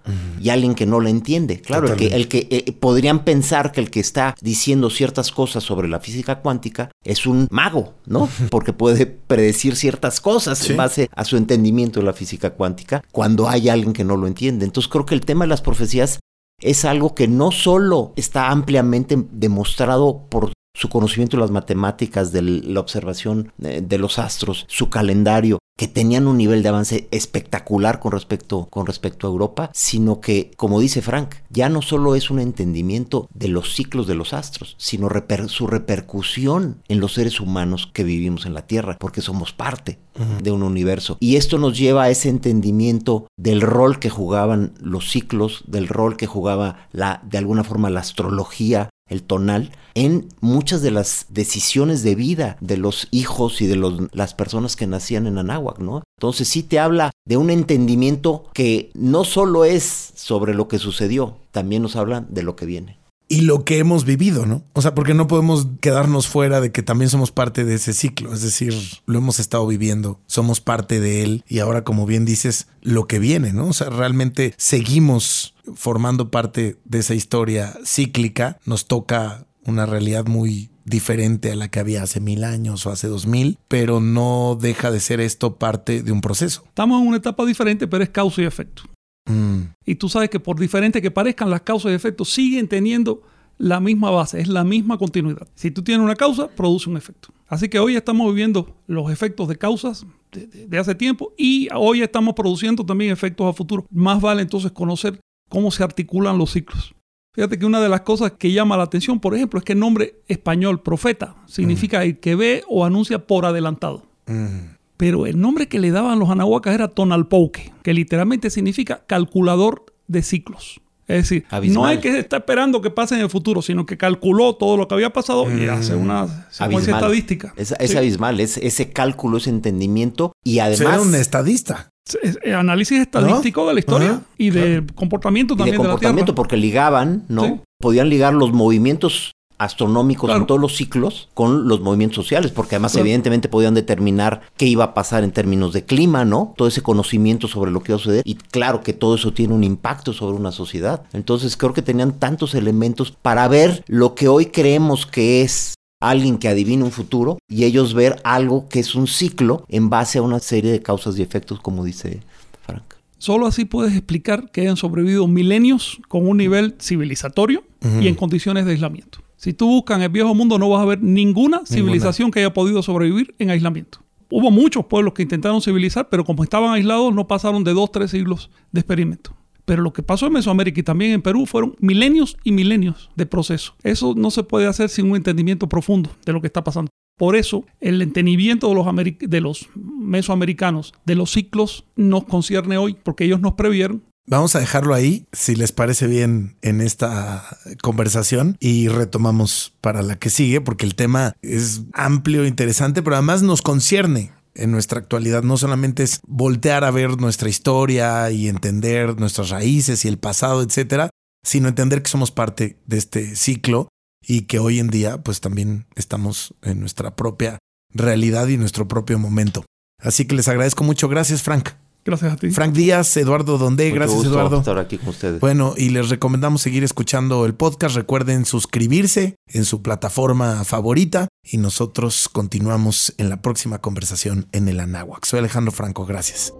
Y 0.41 0.49
alguien 0.51 0.75
que 0.75 0.87
no 0.87 1.01
la 1.01 1.11
entiende. 1.11 1.61
Claro, 1.61 1.89
el 1.89 1.97
que, 1.97 2.07
el 2.09 2.29
que 2.29 2.49
eh, 2.51 2.73
podrían 2.73 3.25
pensar 3.25 3.73
que 3.73 3.81
el 3.81 3.91
que 3.91 4.01
está 4.01 4.35
diciendo 4.41 4.91
ciertas 4.91 5.31
cosas 5.31 5.63
sobre 5.65 5.89
la 5.89 6.01
física 6.01 6.41
cuántica 6.41 6.91
es 7.05 7.27
un 7.27 7.49
mago, 7.51 7.95
¿no? 8.07 8.29
Porque 8.51 8.73
puede 8.73 8.92
puede 8.93 9.07
predecir 9.07 9.77
ciertas 9.77 10.21
cosas 10.21 10.69
en 10.69 10.77
base 10.77 11.09
a 11.15 11.25
su 11.25 11.37
entendimiento 11.37 12.01
de 12.01 12.07
la 12.07 12.13
física 12.13 12.51
cuántica 12.51 13.03
cuando 13.11 13.49
hay 13.49 13.69
alguien 13.69 13.93
que 13.93 14.05
no 14.05 14.17
lo 14.17 14.27
entiende. 14.27 14.65
Entonces 14.65 14.91
creo 14.91 15.07
que 15.07 15.15
el 15.15 15.25
tema 15.25 15.45
de 15.45 15.49
las 15.49 15.63
profecías 15.63 16.21
es 16.61 16.85
algo 16.85 17.15
que 17.15 17.27
no 17.27 17.51
solo 17.51 18.13
está 18.17 18.51
ampliamente 18.51 19.17
demostrado 19.33 20.27
por 20.29 20.53
su 20.75 20.89
conocimiento 20.89 21.37
de 21.37 21.43
las 21.43 21.51
matemáticas, 21.51 22.33
de 22.33 22.43
la 22.43 22.81
observación 22.81 23.53
eh, 23.63 23.83
de 23.87 23.99
los 23.99 24.19
astros, 24.19 24.65
su 24.69 24.91
calendario, 24.91 25.59
que 25.77 25.89
tenían 25.89 26.29
un 26.29 26.37
nivel 26.37 26.63
de 26.63 26.69
avance 26.69 27.09
espectacular 27.11 27.99
con 27.99 28.13
respecto, 28.13 28.69
con 28.71 28.87
respecto 28.87 29.27
a 29.27 29.31
Europa, 29.31 29.71
sino 29.73 30.21
que, 30.21 30.53
como 30.57 30.81
dice 30.81 31.03
Frank, 31.03 31.37
ya 31.51 31.69
no 31.69 31.83
solo 31.83 32.15
es 32.15 32.31
un 32.31 32.39
entendimiento 32.39 33.29
de 33.35 33.49
los 33.49 33.75
ciclos 33.75 34.07
de 34.07 34.15
los 34.15 34.33
astros, 34.33 34.77
sino 34.79 35.09
su 35.49 35.67
repercusión 35.67 36.83
en 36.89 37.01
los 37.01 37.15
seres 37.15 37.41
humanos 37.41 37.91
que 37.93 38.05
vivimos 38.05 38.47
en 38.47 38.55
la 38.55 38.67
Tierra, 38.67 38.97
porque 39.01 39.23
somos 39.23 39.53
parte 39.53 39.99
de 40.43 40.51
un 40.51 40.63
universo. 40.63 41.17
Y 41.21 41.37
esto 41.37 41.59
nos 41.59 41.77
lleva 41.79 42.05
a 42.05 42.11
ese 42.11 42.29
entendimiento 42.29 43.27
del 43.37 43.63
rol 43.63 43.99
que 43.99 44.11
jugaban 44.11 44.75
los 44.79 45.11
ciclos, 45.11 45.65
del 45.67 45.89
rol 45.89 46.17
que 46.17 46.27
jugaba 46.27 46.87
la, 46.93 47.23
de 47.25 47.39
alguna 47.39 47.65
forma 47.65 47.91
la 47.91 48.01
astrología, 48.01 48.91
el 49.13 49.23
tonal, 49.23 49.71
en 49.95 50.29
muchas 50.41 50.83
de 50.83 50.91
las 50.91 51.27
decisiones 51.29 52.03
de 52.03 52.15
vida 52.15 52.57
de 52.61 52.79
los 52.79 53.09
hijos 53.11 53.61
y 53.61 53.67
de 53.67 54.09
las 54.13 54.35
personas 54.35 54.75
que 54.75 54.87
nacían 54.87 55.27
en 55.27 55.39
Anáhuac, 55.39 55.79
¿no? 55.79 56.03
Entonces 56.19 56.49
sí 56.49 56.63
te 56.63 56.79
habla 56.79 57.11
de 57.27 57.37
un 57.37 57.51
entendimiento 57.51 58.45
que 58.55 58.91
no 58.95 59.25
solo 59.25 59.65
es 59.65 60.13
sobre 60.15 60.55
lo 60.55 60.69
que 60.69 60.79
sucedió, 60.79 61.37
también 61.51 61.83
nos 61.83 61.97
habla 61.97 62.25
de 62.29 62.43
lo 62.43 62.57
que 62.57 62.67
viene. 62.67 62.99
y 63.29 63.41
lo 63.41 63.65
que 63.65 63.79
hemos 63.79 64.05
vivido, 64.05 64.45
¿no? 64.45 64.63
O 64.75 64.83
sea, 64.83 64.95
porque 64.95 65.15
no 65.15 65.27
podemos 65.27 65.67
quedarnos 65.81 66.29
fuera 66.29 66.61
de 66.61 66.71
que 66.71 66.83
también 66.83 67.09
somos 67.09 67.31
parte 67.31 67.65
de 67.65 67.77
ese 67.77 67.95
ciclo, 67.95 68.35
es 68.35 68.43
decir, 68.43 68.75
lo 69.07 69.17
hemos 69.17 69.39
estado 69.39 69.67
viviendo, 69.67 70.21
somos 70.27 70.61
parte 70.61 71.01
de 71.01 71.23
él 71.23 71.43
y 71.49 71.61
ahora, 71.61 71.83
como 71.83 72.05
bien 72.05 72.27
dices, 72.27 72.67
lo 72.83 73.07
que 73.07 73.19
viene, 73.19 73.55
¿no? 73.55 73.69
O 73.69 73.73
sea, 73.73 73.89
realmente 73.89 74.53
seguimos 74.59 75.52
formando 75.75 76.31
parte 76.31 76.77
de 76.85 76.99
esa 76.99 77.15
historia 77.15 77.75
cíclica, 77.85 78.59
nos 78.67 78.87
toca 78.87 79.47
una 79.65 79.87
realidad 79.87 80.27
muy 80.27 80.71
diferente 80.85 81.53
a 81.53 81.57
la 81.57 81.69
que 81.69 81.79
había 81.79 82.03
hace 82.03 82.19
mil 82.21 82.43
años 82.43 82.85
o 82.87 82.91
hace 82.91 83.07
dos 83.07 83.27
mil, 83.27 83.59
pero 83.69 84.01
no 84.01 84.59
deja 84.61 84.91
de 84.91 84.99
ser 84.99 85.21
esto 85.21 85.57
parte 85.57 86.03
de 86.03 86.11
un 86.11 86.21
proceso. 86.21 86.65
Estamos 86.67 87.01
en 87.01 87.09
una 87.09 87.19
etapa 87.19 87.45
diferente, 87.47 87.87
pero 87.87 88.03
es 88.03 88.11
causa 88.11 88.43
y 88.43 88.45
efecto. 88.45 88.83
Mm. 89.27 89.61
Y 89.87 89.95
tú 89.95 90.09
sabes 90.09 90.31
que 90.31 90.41
por 90.41 90.59
diferente 90.59 91.01
que 91.01 91.13
parezcan, 91.13 91.49
las 91.51 91.63
causas 91.63 91.93
y 91.93 91.95
efectos 91.95 92.31
siguen 92.33 92.67
teniendo 92.67 93.23
la 93.59 93.79
misma 93.79 94.11
base, 94.11 94.41
es 94.41 94.49
la 94.49 94.65
misma 94.65 94.99
continuidad. 94.99 95.47
Si 95.55 95.71
tú 95.71 95.85
tienes 95.85 96.03
una 96.05 96.17
causa, 96.17 96.49
produce 96.49 96.91
un 96.91 96.97
efecto. 96.97 97.29
Así 97.47 97.69
que 97.69 97.79
hoy 97.79 97.95
estamos 97.95 98.27
viviendo 98.35 98.75
los 98.89 99.13
efectos 99.13 99.47
de 99.47 99.57
causas 99.57 100.05
de, 100.33 100.47
de- 100.49 100.67
de 100.67 100.79
hace 100.79 100.97
tiempo 100.97 101.33
y 101.39 101.69
hoy 101.73 102.03
estamos 102.03 102.35
produciendo 102.35 102.85
también 102.85 103.13
efectos 103.13 103.47
a 103.47 103.53
futuro. 103.53 103.87
Más 103.91 104.21
vale 104.21 104.43
entonces 104.43 104.73
conocer 104.73 105.21
cómo 105.53 105.71
se 105.71 105.85
articulan 105.85 106.39
los 106.39 106.51
ciclos. 106.53 106.95
Fíjate 107.35 107.59
que 107.59 107.67
una 107.67 107.81
de 107.81 107.89
las 107.91 108.01
cosas 108.01 108.33
que 108.39 108.53
llama 108.53 108.77
la 108.79 108.85
atención, 108.85 109.21
por 109.21 109.35
ejemplo, 109.35 109.59
es 109.59 109.65
que 109.65 109.75
el 109.75 109.79
nombre 109.79 110.17
español, 110.29 110.83
profeta, 110.83 111.37
significa 111.47 112.03
el 112.05 112.19
que 112.21 112.35
ve 112.35 112.65
o 112.69 112.85
anuncia 112.87 113.27
por 113.27 113.45
adelantado. 113.45 114.07
Mm. 114.27 114.77
Pero 114.97 115.27
el 115.27 115.39
nombre 115.41 115.69
que 115.69 115.79
le 115.79 115.91
daban 115.91 116.19
los 116.19 116.31
anahuacas 116.31 116.75
era 116.75 116.89
Tonalpouque, 116.89 117.73
que 117.83 117.93
literalmente 117.95 118.49
significa 118.51 119.05
calculador 119.07 119.85
de 120.09 120.23
ciclos. 120.23 120.81
Es 121.09 121.25
decir, 121.25 121.45
Abismal. 121.51 121.83
no 121.83 121.91
es 121.91 121.99
que 121.99 122.19
está 122.19 122.37
esperando 122.39 122.81
que 122.81 122.91
pase 122.91 123.17
en 123.17 123.21
el 123.23 123.29
futuro, 123.29 123.61
sino 123.61 123.85
que 123.85 123.97
calculó 123.99 124.55
todo 124.55 124.77
lo 124.77 124.87
que 124.89 124.95
había 124.95 125.13
pasado 125.13 125.45
y 125.55 125.67
hace 125.67 125.95
una 125.95 126.47
secuencia 126.51 126.95
estadística. 126.95 127.53
Es, 127.57 127.75
es 127.79 127.91
Sí. 127.91 127.97
abismal, 127.99 128.41
es 128.41 128.57
ese 128.57 128.93
cálculo, 128.93 129.39
ese 129.39 129.51
entendimiento 129.51 130.33
y 130.45 130.55
Ser 130.55 130.63
además 130.63 131.01
un 131.05 131.15
estadista. 131.15 131.91
Es 132.23 132.39
análisis 132.53 133.01
estadístico 133.01 133.67
de 133.69 133.75
la 133.75 133.81
historia 133.81 134.11
Ajá, 134.11 134.23
y 134.37 134.51
de 134.51 134.85
comportamiento 134.95 135.55
y 135.55 135.57
de 135.57 135.59
también 135.59 135.77
de, 135.77 135.83
la 135.85 135.91
comportamiento, 135.91 136.35
porque 136.35 136.57
ligaban, 136.57 137.25
¿no? 137.29 137.45
Sí. 137.45 137.61
Podían 137.81 138.09
ligar 138.09 138.35
los 138.35 138.53
movimientos 138.53 139.33
astronómicos 139.59 140.27
Claro. 140.27 140.41
en 140.41 140.47
todos 140.49 140.61
los 140.61 140.77
ciclos 140.77 141.29
con 141.35 141.69
los 141.69 141.81
movimientos 141.81 142.17
sociales, 142.17 142.51
porque 142.51 142.75
además 142.75 142.93
Claro. 142.93 143.05
evidentemente 143.05 143.49
podían 143.49 143.75
determinar 143.75 144.43
qué 144.57 144.67
iba 144.67 144.83
a 144.83 144.95
pasar 144.95 145.23
en 145.23 145.31
términos 145.31 145.73
de 145.73 145.85
clima, 145.85 146.25
¿no? 146.25 146.53
Todo 146.57 146.67
ese 146.67 146.83
conocimiento 146.83 147.47
sobre 147.47 147.71
lo 147.71 147.81
que 147.81 147.93
iba 147.93 147.97
a 147.97 148.03
suceder 148.03 148.23
y 148.25 148.35
claro 148.35 148.83
que 148.83 148.93
todo 148.93 149.15
eso 149.15 149.33
tiene 149.33 149.55
un 149.55 149.63
impacto 149.63 150.13
sobre 150.13 150.37
una 150.37 150.51
sociedad. 150.51 151.05
Entonces 151.13 151.57
creo 151.57 151.73
que 151.73 151.83
tenían 151.83 152.19
tantos 152.19 152.57
elementos 152.57 153.13
para 153.13 153.47
ver 153.47 153.85
lo 153.87 154.17
que 154.17 154.27
hoy 154.27 154.47
creemos 154.47 155.07
que 155.07 155.43
es 155.43 155.75
alguien 156.03 156.37
que 156.39 156.49
adivina 156.49 156.85
un 156.85 156.91
futuro 156.91 157.39
y 157.49 157.65
ellos 157.65 157.95
ver 157.95 158.21
algo 158.25 158.69
que 158.69 158.81
es 158.81 158.95
un 158.95 159.07
ciclo 159.07 159.65
en 159.69 159.89
base 159.89 160.19
a 160.19 160.23
una 160.23 160.41
serie 160.41 160.73
de 160.73 160.83
causas 160.83 161.19
y 161.19 161.23
efectos, 161.23 161.61
como 161.61 161.85
dice 161.85 162.21
Frank. 162.67 162.83
Solo 163.19 163.47
así 163.47 163.65
puedes 163.65 163.93
explicar 163.93 164.51
que 164.51 164.63
hayan 164.63 164.77
sobrevivido 164.77 165.29
milenios 165.29 166.01
con 166.09 166.29
un 166.29 166.39
nivel 166.39 166.75
civilizatorio 166.81 167.63
y 168.01 168.09
en 168.09 168.17
condiciones 168.17 168.65
de 168.65 168.73
aislamiento. 168.73 169.21
Si 169.37 169.53
tú 169.53 169.69
buscas 169.69 169.99
en 169.99 170.03
el 170.03 170.09
viejo 170.09 170.35
mundo 170.35 170.59
no 170.59 170.69
vas 170.69 170.83
a 170.83 170.87
ver 170.87 171.03
ninguna 171.03 171.63
civilización 171.65 172.31
que 172.31 172.41
haya 172.41 172.53
podido 172.53 172.83
sobrevivir 172.83 173.35
en 173.39 173.51
aislamiento. 173.51 174.01
Hubo 174.29 174.51
muchos 174.51 174.87
pueblos 174.87 175.15
que 175.15 175.23
intentaron 175.23 175.61
civilizar, 175.63 176.09
pero 176.09 176.25
como 176.25 176.43
estaban 176.43 176.73
aislados 176.73 177.15
no 177.15 177.29
pasaron 177.29 177.63
de 177.65 177.75
dos, 177.75 177.93
tres 177.93 178.11
siglos 178.11 178.51
de 178.73 178.81
experimento. 178.81 179.37
Pero 179.65 179.83
lo 179.83 179.93
que 179.93 180.03
pasó 180.03 180.27
en 180.27 180.33
Mesoamérica 180.33 180.81
y 180.81 180.83
también 180.83 181.13
en 181.13 181.23
Perú 181.23 181.47
fueron 181.47 181.77
milenios 181.79 182.37
y 182.45 182.53
milenios 182.53 183.11
de 183.17 183.27
proceso. 183.27 183.75
Eso 183.83 184.15
no 184.17 184.31
se 184.31 184.43
puede 184.43 184.67
hacer 184.67 184.89
sin 184.89 185.11
un 185.11 185.17
entendimiento 185.17 185.69
profundo 185.69 186.11
de 186.25 186.33
lo 186.33 186.41
que 186.41 186.49
está 186.49 186.65
pasando. 186.65 186.91
Por 187.19 187.37
eso, 187.37 187.65
el 187.81 188.03
entendimiento 188.03 188.69
de 188.69 189.41
los, 189.41 189.69
mesoamericanos 189.75 190.95
de 191.05 191.15
los 191.15 191.31
ciclos 191.31 191.85
nos 191.95 192.25
concierne 192.25 192.79
hoy, 192.79 192.97
porque 193.01 193.25
ellos 193.25 193.41
nos 193.41 193.53
previeron. 193.53 194.03
Vamos 194.27 194.55
a 194.55 194.61
dejarlo 194.61 194.95
ahí, 194.95 195.27
si 195.33 195.57
les 195.57 195.73
parece 195.73 196.07
bien, 196.07 196.57
en 196.63 196.81
esta 196.81 197.59
conversación 197.83 198.57
y 198.61 198.89
retomamos 198.89 199.75
para 199.81 200.03
la 200.03 200.17
que 200.17 200.31
sigue, 200.31 200.61
porque 200.61 200.87
el 200.87 200.95
tema 200.95 201.35
es 201.43 201.83
amplio, 201.93 202.47
interesante, 202.47 203.03
pero 203.03 203.17
además 203.17 203.43
nos 203.43 203.63
concierne 203.63 204.33
en 204.55 204.71
nuestra 204.71 205.01
actualidad. 205.01 205.43
No 205.43 205.57
solamente 205.57 206.03
es 206.03 206.21
voltear 206.27 206.85
a 206.85 206.91
ver 206.91 207.21
nuestra 207.21 207.49
historia 207.49 208.31
y 208.31 208.49
entender 208.49 209.19
nuestras 209.19 209.51
raíces 209.51 210.05
y 210.05 210.09
el 210.09 210.19
pasado, 210.19 210.63
etcétera, 210.63 211.11
sino 211.45 211.69
entender 211.69 212.03
que 212.03 212.11
somos 212.11 212.31
parte 212.31 212.79
de 212.87 212.99
este 212.99 213.37
ciclo 213.37 213.89
y 214.27 214.43
que 214.43 214.59
hoy 214.59 214.79
en 214.79 214.89
día, 214.89 215.23
pues 215.23 215.41
también 215.41 215.87
estamos 215.97 216.55
en 216.63 216.81
nuestra 216.81 217.17
propia 217.17 217.59
realidad 217.91 218.49
y 218.49 218.57
nuestro 218.57 218.89
propio 218.89 219.19
momento. 219.19 219.65
Así 219.99 220.27
que 220.27 220.35
les 220.35 220.49
agradezco 220.49 220.85
mucho. 220.85 221.09
Gracias, 221.09 221.43
Frank. 221.43 221.71
Gracias 222.05 222.33
a 222.33 222.37
ti. 222.37 222.51
Frank 222.51 222.75
Díaz, 222.75 223.17
Eduardo 223.17 223.59
Donde, 223.59 223.85
Mucho 223.85 223.95
gracias 223.95 224.17
gusto 224.17 224.31
Eduardo. 224.33 224.59
estar 224.59 224.79
aquí 224.79 224.99
con 224.99 225.11
ustedes. 225.11 225.41
Bueno, 225.41 225.75
y 225.77 225.91
les 225.91 226.09
recomendamos 226.09 226.63
seguir 226.63 226.83
escuchando 226.83 227.47
el 227.47 227.55
podcast. 227.55 227.95
Recuerden 227.95 228.45
suscribirse 228.45 229.37
en 229.47 229.65
su 229.65 229.83
plataforma 229.83 230.65
favorita 230.65 231.29
y 231.45 231.59
nosotros 231.59 232.29
continuamos 232.29 233.15
en 233.19 233.29
la 233.29 233.41
próxima 233.41 233.79
conversación 233.79 234.49
en 234.53 234.69
el 234.69 234.81
Anáhuac. 234.81 235.25
Soy 235.25 235.39
Alejandro 235.39 235.71
Franco, 235.73 236.05
gracias. 236.05 236.53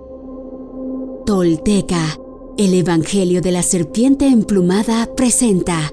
Tolteca, 1.27 2.19
el 2.59 2.75
Evangelio 2.75 3.41
de 3.41 3.53
la 3.53 3.63
Serpiente 3.63 4.27
Emplumada 4.27 5.09
presenta 5.17 5.91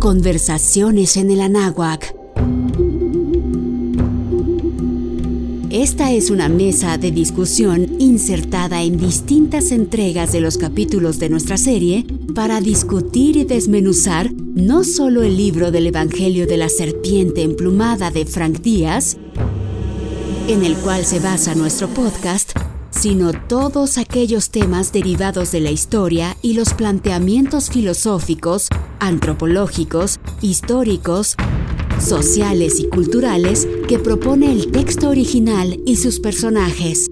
Conversaciones 0.00 1.16
en 1.16 1.30
el 1.30 1.40
Anáhuac. 1.40 2.14
Esta 5.70 6.12
es 6.12 6.30
una 6.30 6.48
mesa 6.48 6.96
de 6.96 7.10
discusión 7.10 7.96
insertada 7.98 8.82
en 8.82 8.98
distintas 8.98 9.72
entregas 9.72 10.30
de 10.30 10.40
los 10.40 10.58
capítulos 10.58 11.18
de 11.18 11.28
nuestra 11.28 11.56
serie 11.56 12.06
para 12.36 12.60
discutir 12.60 13.36
y 13.36 13.42
desmenuzar 13.42 14.32
no 14.32 14.84
solo 14.84 15.24
el 15.24 15.36
libro 15.36 15.72
del 15.72 15.88
Evangelio 15.88 16.46
de 16.46 16.56
la 16.56 16.68
Serpiente 16.68 17.42
Emplumada 17.42 18.12
de 18.12 18.24
Frank 18.26 18.60
Díaz, 18.60 19.16
en 20.46 20.64
el 20.64 20.76
cual 20.76 21.04
se 21.04 21.18
basa 21.18 21.56
nuestro 21.56 21.88
podcast, 21.88 22.52
sino 22.90 23.32
todos 23.32 23.98
aquellos 23.98 24.50
temas 24.50 24.92
derivados 24.92 25.50
de 25.50 25.60
la 25.60 25.72
historia 25.72 26.36
y 26.42 26.54
los 26.54 26.74
planteamientos 26.74 27.70
filosóficos, 27.70 28.68
antropológicos, 29.00 30.20
históricos, 30.42 31.34
sociales 32.00 32.78
y 32.80 32.88
culturales 32.88 33.66
que 33.88 33.98
propone 33.98 34.52
el 34.52 34.70
texto 34.70 35.08
original 35.08 35.80
y 35.84 35.96
sus 35.96 36.20
personajes. 36.20 37.08